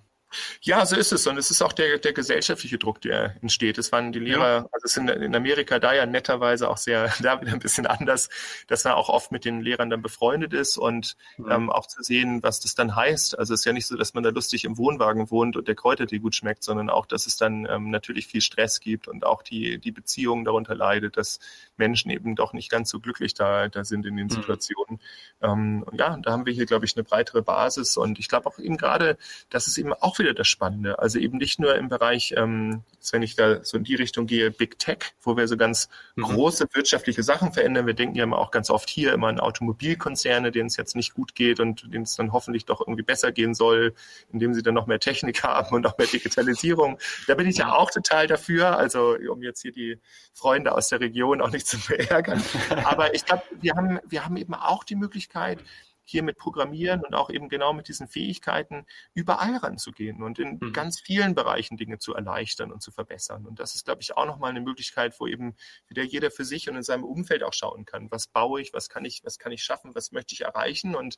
Ja, 0.62 0.86
so 0.86 0.96
ist 0.96 1.12
es. 1.12 1.28
Und 1.28 1.38
es 1.38 1.52
ist 1.52 1.62
auch 1.62 1.74
der, 1.74 1.98
der 1.98 2.14
gesellschaftliche 2.14 2.78
Druck, 2.78 3.02
der 3.02 3.36
entsteht. 3.42 3.78
Es 3.78 3.92
waren 3.92 4.12
die 4.12 4.20
Lehrer, 4.20 4.48
ja. 4.48 4.70
also 4.72 4.86
es 4.86 4.94
sind 4.94 5.10
in 5.10 5.36
Amerika 5.36 5.80
da 5.80 5.94
ja 5.94 6.06
netterweise 6.06 6.70
auch 6.70 6.78
sehr, 6.78 7.14
da 7.22 7.42
wieder 7.42 7.54
ein 7.54 7.60
bisschen 7.60 7.86
anders, 7.86 8.30
dass 8.68 8.84
man 8.84 8.94
auch 8.94 9.10
oft 9.10 9.32
mit 9.32 9.46
den 9.46 9.62
Lehrern 9.62 9.90
dann 9.90 10.02
befreundet 10.02 10.54
ist 10.54 10.78
und 10.78 11.16
mhm. 11.38 11.52
ähm, 11.52 11.70
auch 11.70 11.88
zu 11.88 12.02
sehen, 12.04 12.44
was 12.44 12.60
das 12.60 12.76
dann 12.76 12.96
heißt. 12.96 13.38
Also 13.38 13.54
es 13.54 13.62
ist 13.62 13.66
ja 13.66 13.74
nicht 13.74 13.88
so, 13.88 13.96
dass 13.96 14.14
man 14.14 14.24
da 14.24 14.30
lustig 14.30 14.66
im 14.66 14.78
Wohnwagen 14.78 15.30
wohnt 15.32 15.56
und 15.56 15.68
der 15.68 15.76
Kräutertee 15.76 16.20
gut 16.20 16.36
schmeckt, 16.36 16.64
sondern 16.64 16.90
auch, 16.90 17.06
dass 17.06 17.28
es 17.28 17.38
dann 17.38 17.68
ähm, 17.70 17.90
natürlich 17.90 18.28
viel 18.28 18.42
Stress 18.42 18.80
gibt 18.80 19.08
und 19.08 19.26
auch 19.26 19.42
die, 19.42 19.80
die 19.80 19.92
Beziehung 19.92 20.46
darunter 20.46 20.76
leidet, 20.76 21.18
dass 21.18 21.40
Menschen 21.78 22.12
eben 22.12 22.36
doch 22.36 22.54
nicht 22.54 22.70
ganz 22.70 22.90
so 22.90 23.00
glücklich 23.00 23.34
da, 23.34 23.68
da 23.68 23.84
sind 23.84 24.06
in 24.06 24.16
den 24.16 24.28
mhm. 24.28 24.32
Situationen. 24.32 25.00
Ähm, 25.42 25.86
ja, 25.94 26.18
da 26.18 26.32
haben 26.32 26.46
wir 26.46 26.54
hier, 26.54 26.66
glaube 26.66 26.86
ich, 26.86 26.96
eine 26.96 27.04
breitere 27.04 27.42
Basis 27.42 27.98
und 27.98 28.20
ich 28.20 28.28
glaube 28.28 28.48
auch 28.48 28.60
eben 28.60 28.78
gerade, 28.78 29.18
dass 29.50 29.68
es 29.68 29.78
eben 29.78 29.94
auch 29.94 30.20
wieder 30.20 30.25
das 30.34 30.48
Spannende. 30.48 31.00
Also 31.00 31.20
eben 31.20 31.38
nicht 31.38 31.60
nur 31.60 31.76
im 31.76 31.90
Bereich, 31.90 32.34
ähm, 32.38 32.84
wenn 33.12 33.22
ich 33.22 33.36
da 33.36 33.64
so 33.64 33.78
in 33.78 33.84
die 33.84 33.96
Richtung 33.96 34.26
gehe, 34.26 34.52
Big 34.52 34.80
Tech, 34.80 35.14
wo 35.22 35.38
wir 35.38 35.48
so 35.48 35.58
ganz 35.58 35.90
mhm. 36.16 36.24
große 36.24 36.68
wirtschaftliche 36.74 37.24
Sachen 37.24 37.54
verändern. 37.54 37.86
Wir 37.86 37.94
denken 37.94 38.16
ja 38.16 38.24
immer 38.24 38.40
auch 38.40 38.52
ganz 38.52 38.70
oft 38.70 38.90
hier 38.90 39.14
immer 39.14 39.28
an 39.28 39.40
Automobilkonzerne, 39.40 40.52
denen 40.52 40.68
es 40.68 40.78
jetzt 40.78 40.96
nicht 40.96 41.14
gut 41.14 41.36
geht 41.36 41.60
und 41.60 41.84
denen 41.94 42.04
es 42.04 42.16
dann 42.16 42.34
hoffentlich 42.34 42.66
doch 42.66 42.82
irgendwie 42.82 43.04
besser 43.04 43.32
gehen 43.32 43.54
soll, 43.54 43.94
indem 44.32 44.54
sie 44.54 44.64
dann 44.64 44.74
noch 44.74 44.88
mehr 44.88 45.00
Technik 45.00 45.44
haben 45.44 45.76
und 45.76 45.84
noch 45.84 45.98
mehr 45.98 46.08
Digitalisierung. 46.08 46.98
Da 47.28 47.36
bin 47.36 47.48
ich 47.48 47.58
ja 47.58 47.74
auch 47.74 47.92
total 47.92 48.28
dafür. 48.28 48.78
Also 48.78 49.16
um 49.30 49.42
jetzt 49.44 49.62
hier 49.62 49.72
die 49.72 50.00
Freunde 50.34 50.74
aus 50.74 50.90
der 50.90 51.00
Region 51.00 51.42
auch 51.42 51.52
nicht 51.52 51.68
zu 51.68 51.78
verärgern. 51.78 52.42
Aber 52.86 53.14
ich 53.14 53.26
glaube, 53.26 53.44
wir 53.62 53.76
haben, 53.76 54.00
wir 54.08 54.26
haben 54.26 54.38
eben 54.38 54.54
auch 54.54 54.84
die 54.84 54.96
Möglichkeit, 54.96 55.60
hier 56.06 56.24
mit 56.24 56.38
Programmieren 56.38 57.04
und 57.04 57.16
auch 57.16 57.30
eben 57.30 57.50
genau 57.50 57.74
mit 57.74 57.88
diesen 57.88 58.08
Fähigkeiten 58.08 58.86
überall 59.14 59.58
ranzugehen 59.58 60.24
und 60.24 60.40
in 60.40 60.60
mhm. 60.62 60.72
ganz 60.72 61.00
vielen 61.00 61.36
Bereichen 61.36 61.78
Dinge 61.78 61.98
zu 61.98 62.14
erleichtern 62.14 62.72
und 62.72 62.82
zu 62.82 62.92
verbessern. 62.92 63.46
Und 63.46 63.60
das 63.60 63.76
ist, 63.76 63.86
glaube 63.86 64.02
ich, 64.02 64.16
auch 64.16 64.26
nochmal 64.26 64.52
eine 64.52 64.62
Möglichkeit, 64.62 65.20
wo 65.20 65.28
eben 65.28 65.56
wieder 65.88 66.04
jeder 66.04 66.32
für 66.32 66.46
sich 66.46 66.70
und 66.70 66.76
in 66.76 66.84
seinem 66.84 67.04
Umfeld 67.04 67.44
auch 67.44 67.54
schauen 67.54 67.86
kann. 67.86 68.10
Was 68.12 68.28
baue 68.28 68.62
ich? 68.62 68.72
Was 68.74 68.88
kann 68.88 69.04
ich, 69.04 69.24
was 69.24 69.40
kann 69.40 69.52
ich 69.52 69.64
schaffen? 69.64 69.96
Was 69.96 70.12
möchte 70.12 70.34
ich 70.34 70.42
erreichen? 70.42 70.96
Und 70.96 71.18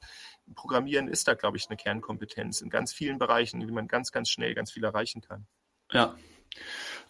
Programmieren 0.55 1.07
ist 1.07 1.27
da, 1.27 1.33
glaube 1.33 1.57
ich, 1.57 1.67
eine 1.67 1.77
Kernkompetenz 1.77 2.61
in 2.61 2.69
ganz 2.69 2.93
vielen 2.93 3.19
Bereichen, 3.19 3.59
denen 3.59 3.73
man 3.73 3.87
ganz, 3.87 4.11
ganz 4.11 4.29
schnell 4.29 4.55
ganz 4.55 4.71
viel 4.71 4.83
erreichen 4.83 5.21
kann. 5.21 5.45
Ja. 5.91 6.15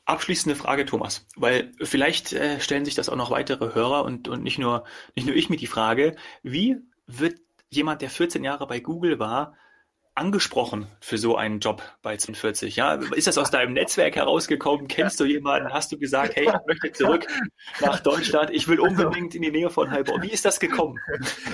Abschließende 0.06 0.56
Frage, 0.56 0.86
Thomas, 0.86 1.26
weil 1.36 1.74
vielleicht 1.82 2.32
äh, 2.32 2.60
stellen 2.62 2.86
sich 2.86 2.96
das 2.96 3.10
auch 3.10 3.16
noch 3.16 3.30
weitere 3.30 3.76
Hörer 3.76 4.06
und, 4.06 4.28
und 4.28 4.42
nicht, 4.42 4.58
nur, 4.58 4.86
nicht 5.16 5.28
nur 5.28 5.36
ich 5.36 5.50
mir 5.50 5.58
die 5.58 5.68
Frage, 5.68 6.16
wie 6.44 6.78
wird 7.08 7.40
jemand, 7.70 8.02
der 8.02 8.10
14 8.10 8.44
Jahre 8.44 8.68
bei 8.68 8.80
Google 8.80 9.20
war, 9.20 9.54
angesprochen 10.18 10.88
für 11.00 11.18
so 11.18 11.38
einen 11.38 11.60
Job 11.60 11.84
bei 12.02 12.18
42? 12.18 12.76
Ja, 12.76 12.96
ist 12.96 13.28
das 13.28 13.38
aus 13.38 13.52
deinem 13.52 13.74
Netzwerk 13.74 14.16
herausgekommen? 14.16 14.88
Kennst 14.88 15.20
du 15.20 15.26
jemanden? 15.26 15.72
Hast 15.72 15.92
du 15.92 15.98
gesagt, 15.98 16.36
hey, 16.36 16.46
ich 16.46 16.68
möchte 16.68 16.92
zurück 16.92 17.28
nach 17.80 18.00
Deutschland? 18.00 18.50
Ich 18.50 18.68
will 18.68 18.80
unbedingt 18.80 19.36
in 19.36 19.44
die 19.44 19.52
Nähe 19.52 19.70
von 19.70 19.92
Heilbronn. 19.92 20.24
Wie 20.24 20.32
ist 20.32 20.44
das 20.44 20.60
gekommen? 20.60 21.00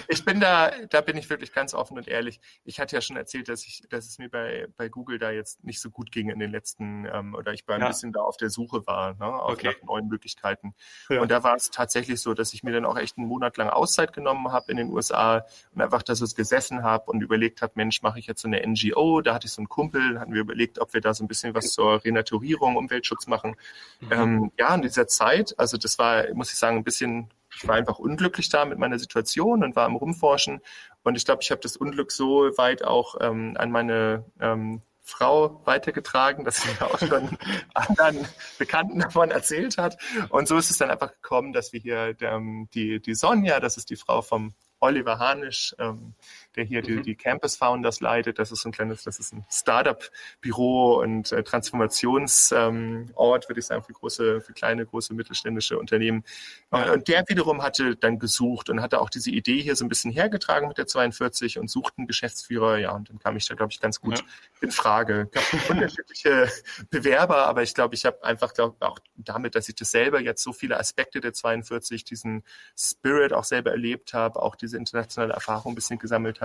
Ich 0.08 0.24
bin 0.24 0.40
da, 0.40 0.72
da 0.90 1.02
bin 1.02 1.18
ich 1.18 1.30
wirklich 1.30 1.52
ganz 1.52 1.74
offen 1.74 1.98
und 1.98 2.08
ehrlich. 2.08 2.40
Ich 2.64 2.80
hatte 2.80 2.96
ja 2.96 3.02
schon 3.02 3.18
erzählt, 3.18 3.50
dass 3.50 3.66
ich, 3.66 3.84
dass 3.90 4.08
es 4.08 4.18
mir 4.18 4.30
bei, 4.30 4.68
bei 4.78 4.88
Google 4.88 5.20
da 5.20 5.32
jetzt 5.32 5.64
nicht 5.64 5.82
so 5.82 5.90
gut 5.90 6.12
ging 6.12 6.30
in 6.30 6.40
den 6.40 6.52
letzten, 6.52 7.06
ähm, 7.06 7.36
oder 7.36 7.54
ich 7.54 7.66
bei 7.66 7.76
ein 7.76 7.82
ja. 7.82 7.88
bisschen 7.88 8.14
da 8.14 8.22
auf 8.22 8.38
der 8.38 8.50
Suche 8.50 8.88
war, 8.88 9.16
ne, 9.16 9.26
auf 9.26 9.54
okay. 9.54 9.68
nach 9.68 9.88
neuen 9.88 10.08
Möglichkeiten. 10.08 10.74
Ja. 11.10 11.22
Und 11.22 11.32
da 11.32 11.44
war 11.44 11.56
es 11.56 11.70
tatsächlich 11.70 12.22
so, 12.22 12.34
dass 12.34 12.54
ich 12.54 12.64
mir 12.64 12.72
dann 12.72 12.86
auch 12.86 12.98
echt 12.98 13.18
einen 13.18 13.28
Monat 13.28 13.58
lang 13.58 13.70
Auszeit 13.70 14.14
genommen 14.14 14.52
habe 14.52 14.72
in 14.72 14.78
den 14.78 14.90
USA 14.90 15.46
und 15.74 15.82
einfach, 15.82 16.04
dass 16.04 16.22
es 16.22 16.34
gesessen 16.34 16.84
habe 16.84 17.12
und 17.12 17.22
überlegt 17.22 17.62
habe, 17.62 17.74
Mensch, 17.76 18.02
mache 18.02 18.20
ich 18.20 18.28
jetzt 18.28 18.42
so 18.42 18.53
eine 18.54 18.66
NGO, 18.68 19.22
da 19.22 19.34
hatte 19.34 19.48
ich 19.48 19.54
so 19.54 19.62
einen 19.62 19.70
Kumpel, 19.70 20.20
hatten 20.20 20.34
wir 20.34 20.42
überlegt, 20.42 20.80
ob 20.80 20.94
wir 20.94 21.02
da 21.02 21.14
so 21.14 21.24
ein 21.24 21.28
bisschen 21.28 21.56
was 21.56 21.72
zur 21.72 22.04
Renaturierung, 22.04 22.76
Umweltschutz 22.76 23.28
machen. 23.28 23.56
Mhm. 24.02 24.12
Ähm, 24.12 24.52
ja, 24.58 24.74
in 24.74 24.82
dieser 24.82 25.08
Zeit, 25.08 25.54
also 25.58 25.78
das 25.78 26.00
war, 26.00 26.26
muss 26.34 26.52
ich 26.52 26.58
sagen, 26.58 26.78
ein 26.78 26.84
bisschen, 26.84 27.30
ich 27.56 27.68
war 27.68 27.76
einfach 27.76 28.00
unglücklich 28.00 28.50
da 28.50 28.66
mit 28.66 28.78
meiner 28.78 29.00
Situation 29.00 29.64
und 29.64 29.76
war 29.76 29.88
im 29.88 29.96
Rumforschen. 29.96 30.62
Und 31.04 31.16
ich 31.16 31.26
glaube, 31.26 31.42
ich 31.42 31.52
habe 31.52 31.62
das 31.62 31.78
Unglück 31.78 32.12
so 32.12 32.50
weit 32.58 32.84
auch 32.84 33.16
ähm, 33.20 33.56
an 33.58 33.72
meine 33.72 34.26
ähm, 34.40 34.82
Frau 35.06 35.62
weitergetragen, 35.66 36.46
dass 36.46 36.62
sie 36.62 36.70
mir 36.70 36.88
auch 36.90 36.98
schon 36.98 37.38
anderen 37.74 38.26
Bekannten 38.58 39.00
davon 39.00 39.32
erzählt 39.32 39.78
hat. 39.78 39.98
Und 40.30 40.48
so 40.48 40.58
ist 40.58 40.72
es 40.72 40.78
dann 40.78 40.90
einfach 40.90 41.12
gekommen, 41.12 41.52
dass 41.52 41.74
wir 41.74 41.82
hier 41.82 42.16
ähm, 42.22 42.70
die, 42.74 43.02
die 43.02 43.14
Sonja, 43.14 43.60
das 43.60 43.76
ist 43.76 43.90
die 43.90 43.98
Frau 43.98 44.22
vom 44.22 44.54
Oliver 44.80 45.20
Hanisch, 45.20 45.76
ähm, 45.80 46.14
der 46.56 46.64
hier 46.64 46.82
die, 46.82 46.98
mhm. 46.98 47.04
die 47.04 47.16
Campus 47.16 47.56
Founders 47.56 48.00
leitet. 48.00 48.40
Das 48.40 48.52
ist 48.52 48.66
ein 48.66 48.72
kleines, 48.72 49.04
das 49.04 49.20
ist 49.20 49.34
ein 49.34 49.46
Startup-Büro 49.50 50.96
und 50.96 51.32
äh, 51.32 51.44
Transformationsort, 51.44 52.74
ähm, 52.74 53.10
würde 53.16 53.60
ich 53.60 53.66
sagen, 53.66 53.84
für 53.84 53.94
große, 53.94 54.42
für 54.42 54.54
kleine, 54.54 54.86
große 54.86 55.14
mittelständische 55.14 55.78
Unternehmen. 55.78 56.24
Äh, 56.72 56.92
und 56.92 57.08
der 57.08 57.24
wiederum 57.28 57.64
hatte 57.64 57.96
dann 57.96 58.20
gesucht 58.20 58.70
und 58.70 58.82
hatte 58.82 59.00
auch 59.02 59.10
diese 59.10 59.32
Idee 59.32 59.62
hier 59.62 59.76
so 59.76 59.86
ein 59.86 59.90
bisschen 59.90 60.12
hergetragen 60.12 60.68
mit 60.68 60.78
der 60.78 60.88
42 60.88 61.60
und 61.60 61.70
sucht 61.70 61.94
einen 61.98 62.08
Geschäftsführer. 62.08 62.78
Ja, 62.78 62.92
und 62.92 63.10
dann 63.10 63.20
kam 63.20 63.36
ich 63.38 63.48
da, 63.48 63.56
glaube 63.56 63.72
ich, 63.72 63.80
ganz 63.80 64.00
gut 64.00 64.20
ja. 64.20 64.26
in 64.62 64.72
Frage. 64.72 65.30
Es 65.32 65.52
gab 65.52 65.70
unterschiedliche 65.70 66.50
Bewerber, 66.90 67.48
aber 67.48 67.64
ich 67.64 67.74
glaube, 67.74 67.96
ich 67.96 68.06
habe 68.06 68.24
einfach 68.24 68.54
glaub, 68.54 68.82
auch 68.82 69.00
damit, 69.16 69.56
dass 69.56 69.70
ich 69.70 69.76
das 69.76 69.92
selber 69.92 70.20
jetzt 70.22 70.44
so 70.44 70.54
viele 70.54 70.80
Aspekte 70.80 71.22
der 71.22 71.34
42, 71.34 72.04
diesen 72.04 72.44
Spirit 72.78 73.34
auch 73.34 73.44
selber 73.44 73.72
erlebt 73.72 74.14
habe, 74.14 74.42
auch 74.42 74.56
diese 74.56 74.78
internationale 74.78 75.34
Erfahrung 75.34 75.72
ein 75.72 75.76
bisschen 75.76 76.00
gesammelt 76.00 76.42
habe, 76.42 76.43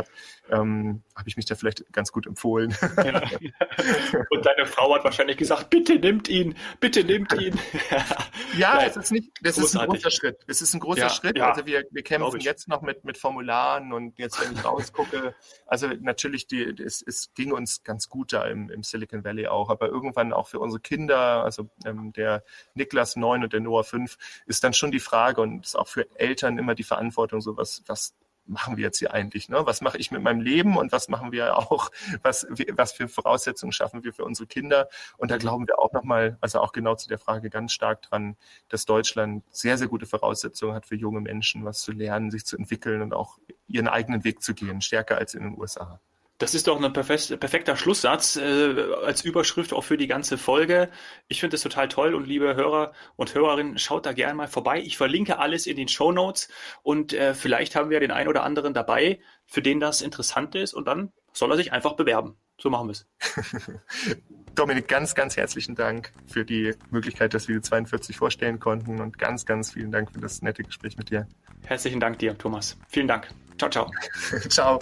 ähm, 0.50 1.02
habe 1.14 1.28
ich 1.28 1.36
mich 1.36 1.46
da 1.46 1.54
vielleicht 1.54 1.92
ganz 1.92 2.12
gut 2.12 2.26
empfohlen. 2.26 2.74
Ja. 2.96 3.22
Und 4.30 4.46
deine 4.46 4.66
Frau 4.66 4.94
hat 4.94 5.04
wahrscheinlich 5.04 5.36
gesagt, 5.36 5.70
bitte 5.70 5.98
nimmt 5.98 6.28
ihn, 6.28 6.54
bitte 6.80 7.04
nimmt 7.04 7.32
ihn. 7.34 7.58
ja, 8.56 8.82
es 8.82 8.96
ist 8.96 9.12
nicht, 9.12 9.30
das 9.42 9.56
Großartig. 9.56 9.64
ist 9.64 9.76
ein 9.76 9.88
großer 9.88 10.10
Schritt. 10.10 10.44
Es 10.46 10.62
ist 10.62 10.74
ein 10.74 10.80
großer 10.80 11.00
ja, 11.00 11.10
Schritt. 11.10 11.38
Ja, 11.38 11.50
also 11.50 11.66
wir, 11.66 11.84
wir 11.90 12.02
kämpfen 12.02 12.40
jetzt 12.40 12.68
noch 12.68 12.82
mit, 12.82 13.04
mit 13.04 13.18
Formularen 13.18 13.92
und 13.92 14.18
jetzt, 14.18 14.40
wenn 14.40 14.54
ich 14.54 14.64
rausgucke, 14.64 15.34
also 15.66 15.88
natürlich, 16.00 16.46
die, 16.46 16.62
es, 16.62 17.02
es 17.02 17.32
ging 17.34 17.52
uns 17.52 17.82
ganz 17.82 18.08
gut 18.08 18.32
da 18.32 18.44
im, 18.44 18.70
im 18.70 18.82
Silicon 18.82 19.24
Valley 19.24 19.46
auch, 19.46 19.70
aber 19.70 19.88
irgendwann 19.88 20.32
auch 20.32 20.48
für 20.48 20.60
unsere 20.60 20.80
Kinder, 20.80 21.44
also 21.44 21.68
ähm, 21.84 22.12
der 22.12 22.44
Niklas 22.74 23.16
9 23.16 23.44
und 23.44 23.52
der 23.52 23.60
Noah 23.60 23.84
5, 23.84 24.16
ist 24.46 24.64
dann 24.64 24.72
schon 24.72 24.90
die 24.90 25.00
Frage 25.00 25.40
und 25.40 25.64
ist 25.64 25.76
auch 25.76 25.88
für 25.88 26.06
Eltern 26.16 26.58
immer 26.58 26.74
die 26.74 26.84
Verantwortung, 26.84 27.40
so 27.40 27.56
was, 27.56 27.82
was 27.86 28.14
machen 28.48 28.76
wir 28.76 28.84
jetzt 28.84 28.98
hier 28.98 29.12
eigentlich? 29.12 29.48
Ne? 29.48 29.60
Was 29.64 29.80
mache 29.80 29.98
ich 29.98 30.10
mit 30.10 30.22
meinem 30.22 30.40
Leben 30.40 30.76
und 30.76 30.92
was 30.92 31.08
machen 31.08 31.32
wir 31.32 31.56
auch, 31.56 31.90
was, 32.22 32.46
was 32.72 32.92
für 32.92 33.08
Voraussetzungen 33.08 33.72
schaffen 33.72 34.04
wir 34.04 34.12
für 34.12 34.24
unsere 34.24 34.46
Kinder? 34.46 34.88
Und 35.16 35.30
da 35.30 35.36
glauben 35.36 35.66
wir 35.68 35.78
auch 35.78 35.92
nochmal, 35.92 36.38
also 36.40 36.60
auch 36.60 36.72
genau 36.72 36.94
zu 36.94 37.08
der 37.08 37.18
Frage 37.18 37.50
ganz 37.50 37.72
stark 37.72 38.02
dran, 38.02 38.36
dass 38.68 38.86
Deutschland 38.86 39.44
sehr, 39.50 39.78
sehr 39.78 39.88
gute 39.88 40.06
Voraussetzungen 40.06 40.74
hat 40.74 40.86
für 40.86 40.96
junge 40.96 41.20
Menschen, 41.20 41.64
was 41.64 41.82
zu 41.82 41.92
lernen, 41.92 42.30
sich 42.30 42.44
zu 42.44 42.56
entwickeln 42.56 43.02
und 43.02 43.14
auch 43.14 43.38
ihren 43.66 43.88
eigenen 43.88 44.24
Weg 44.24 44.42
zu 44.42 44.54
gehen, 44.54 44.80
stärker 44.80 45.18
als 45.18 45.34
in 45.34 45.42
den 45.42 45.58
USA. 45.58 46.00
Das 46.38 46.54
ist 46.54 46.68
doch 46.68 46.80
ein 46.80 46.92
perfekter 46.92 47.76
Schlusssatz 47.76 48.36
äh, 48.36 48.76
als 49.04 49.24
Überschrift 49.24 49.72
auch 49.72 49.82
für 49.82 49.96
die 49.96 50.06
ganze 50.06 50.38
Folge. 50.38 50.88
Ich 51.26 51.40
finde 51.40 51.56
es 51.56 51.62
total 51.62 51.88
toll 51.88 52.14
und 52.14 52.28
liebe 52.28 52.54
Hörer 52.54 52.92
und 53.16 53.34
Hörerinnen, 53.34 53.76
schaut 53.78 54.06
da 54.06 54.12
gerne 54.12 54.34
mal 54.34 54.46
vorbei. 54.46 54.80
Ich 54.80 54.96
verlinke 54.96 55.40
alles 55.40 55.66
in 55.66 55.76
den 55.76 55.88
Show 55.88 56.12
Notes 56.12 56.48
und 56.82 57.12
äh, 57.12 57.34
vielleicht 57.34 57.74
haben 57.74 57.90
wir 57.90 57.98
den 57.98 58.12
einen 58.12 58.28
oder 58.28 58.44
anderen 58.44 58.72
dabei, 58.72 59.18
für 59.46 59.62
den 59.62 59.80
das 59.80 60.00
interessant 60.00 60.54
ist 60.54 60.74
und 60.74 60.86
dann 60.86 61.12
soll 61.32 61.50
er 61.50 61.56
sich 61.56 61.72
einfach 61.72 61.94
bewerben. 61.94 62.36
So 62.60 62.70
machen 62.70 62.88
wir 62.88 62.92
es. 62.92 63.06
Dominik, 64.54 64.88
ganz, 64.88 65.14
ganz 65.14 65.36
herzlichen 65.36 65.74
Dank 65.74 66.12
für 66.26 66.44
die 66.44 66.74
Möglichkeit, 66.90 67.34
dass 67.34 67.48
wir 67.48 67.56
die 67.56 67.62
42 67.62 68.16
vorstellen 68.16 68.58
konnten 68.58 69.00
und 69.00 69.18
ganz, 69.18 69.44
ganz 69.44 69.72
vielen 69.72 69.92
Dank 69.92 70.12
für 70.12 70.20
das 70.20 70.42
nette 70.42 70.62
Gespräch 70.62 70.96
mit 70.96 71.10
dir. 71.10 71.28
Herzlichen 71.64 72.00
Dank 72.00 72.18
dir, 72.18 72.36
Thomas. 72.36 72.76
Vielen 72.88 73.08
Dank. 73.08 73.28
Ciao, 73.56 73.70
ciao. 73.70 73.90
ciao. 74.48 74.80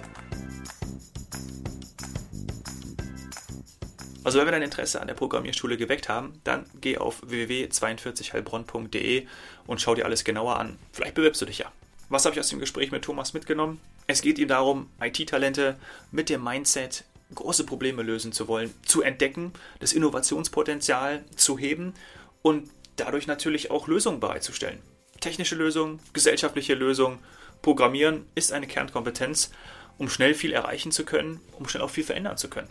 Also 4.27 4.39
wenn 4.39 4.47
wir 4.49 4.53
dein 4.53 4.63
Interesse 4.63 5.01
an 5.01 5.07
der 5.07 5.15
Programmierschule 5.15 5.77
geweckt 5.77 6.09
haben, 6.09 6.33
dann 6.43 6.67
geh 6.81 6.99
auf 6.99 7.23
www.42heilbronn.de 7.25 9.25
und 9.69 9.81
schau 9.81 9.95
dir 9.95 10.05
alles 10.05 10.25
genauer 10.25 10.59
an. 10.59 10.81
Vielleicht 10.93 11.15
bewirbst 11.15 11.41
du 11.43 11.47
dich 11.47 11.59
ja. 11.59 11.71
Was 12.09 12.25
habe 12.25 12.35
ich 12.35 12.41
aus 12.41 12.49
dem 12.49 12.59
Gespräch 12.59 12.91
mit 12.91 13.05
Thomas 13.05 13.35
mitgenommen? 13.35 13.81
Es 14.09 14.23
geht 14.23 14.41
ihm 14.41 14.49
darum, 14.49 14.91
IT-Talente 15.01 15.77
mit 16.11 16.29
dem 16.29 16.43
Mindset, 16.43 17.05
große 17.37 17.65
Probleme 17.65 18.03
lösen 18.03 18.33
zu 18.33 18.49
wollen, 18.49 18.75
zu 18.85 19.03
entdecken, 19.03 19.53
das 19.79 19.93
Innovationspotenzial 19.93 21.25
zu 21.37 21.57
heben 21.57 21.95
und 22.43 22.69
dadurch 22.97 23.29
natürlich 23.29 23.71
auch 23.71 23.87
Lösungen 23.87 24.19
bereitzustellen. 24.19 24.81
Technische 25.21 25.55
Lösungen, 25.55 26.01
gesellschaftliche 26.13 26.75
Lösungen, 26.75 27.21
Programmieren 27.63 28.27
ist 28.35 28.53
eine 28.53 28.67
Kernkompetenz, 28.67 29.53
um 29.99 30.09
schnell 30.09 30.35
viel 30.35 30.53
erreichen 30.53 30.93
zu 30.93 31.05
können, 31.05 31.41
um 31.53 31.69
schnell 31.69 31.83
auch 31.83 31.91
viel 31.91 32.05
verändern 32.05 32.37
zu 32.37 32.49
können. 32.49 32.71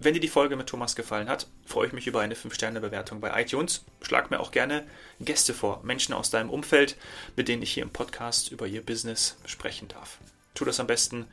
Wenn 0.00 0.14
dir 0.14 0.20
die 0.20 0.28
Folge 0.28 0.54
mit 0.54 0.68
Thomas 0.68 0.94
gefallen 0.94 1.28
hat, 1.28 1.48
freue 1.66 1.88
ich 1.88 1.92
mich 1.92 2.06
über 2.06 2.20
eine 2.20 2.36
5-Sterne-Bewertung 2.36 3.20
bei 3.20 3.42
iTunes. 3.42 3.84
Schlag 4.00 4.30
mir 4.30 4.38
auch 4.38 4.52
gerne 4.52 4.86
Gäste 5.18 5.54
vor, 5.54 5.80
Menschen 5.82 6.14
aus 6.14 6.30
deinem 6.30 6.50
Umfeld, 6.50 6.96
mit 7.34 7.48
denen 7.48 7.62
ich 7.62 7.72
hier 7.72 7.82
im 7.82 7.90
Podcast 7.90 8.52
über 8.52 8.68
ihr 8.68 8.86
Business 8.86 9.38
sprechen 9.44 9.88
darf. 9.88 10.18
Tu 10.54 10.64
das 10.64 10.78
am 10.78 10.86
besten 10.86 11.26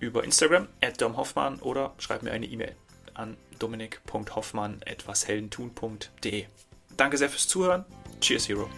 über 0.00 0.24
Instagram, 0.24 0.66
at 0.82 1.02
domhoffmann 1.02 1.60
oder 1.60 1.92
schreib 1.98 2.22
mir 2.22 2.32
eine 2.32 2.46
E-Mail 2.46 2.74
an 3.12 3.36
dominik.hoffmann.etwasheldentun.de. 3.58 6.46
Danke 6.96 7.18
sehr 7.18 7.28
fürs 7.28 7.48
Zuhören. 7.48 7.84
Cheers, 8.20 8.48
Hero. 8.48 8.70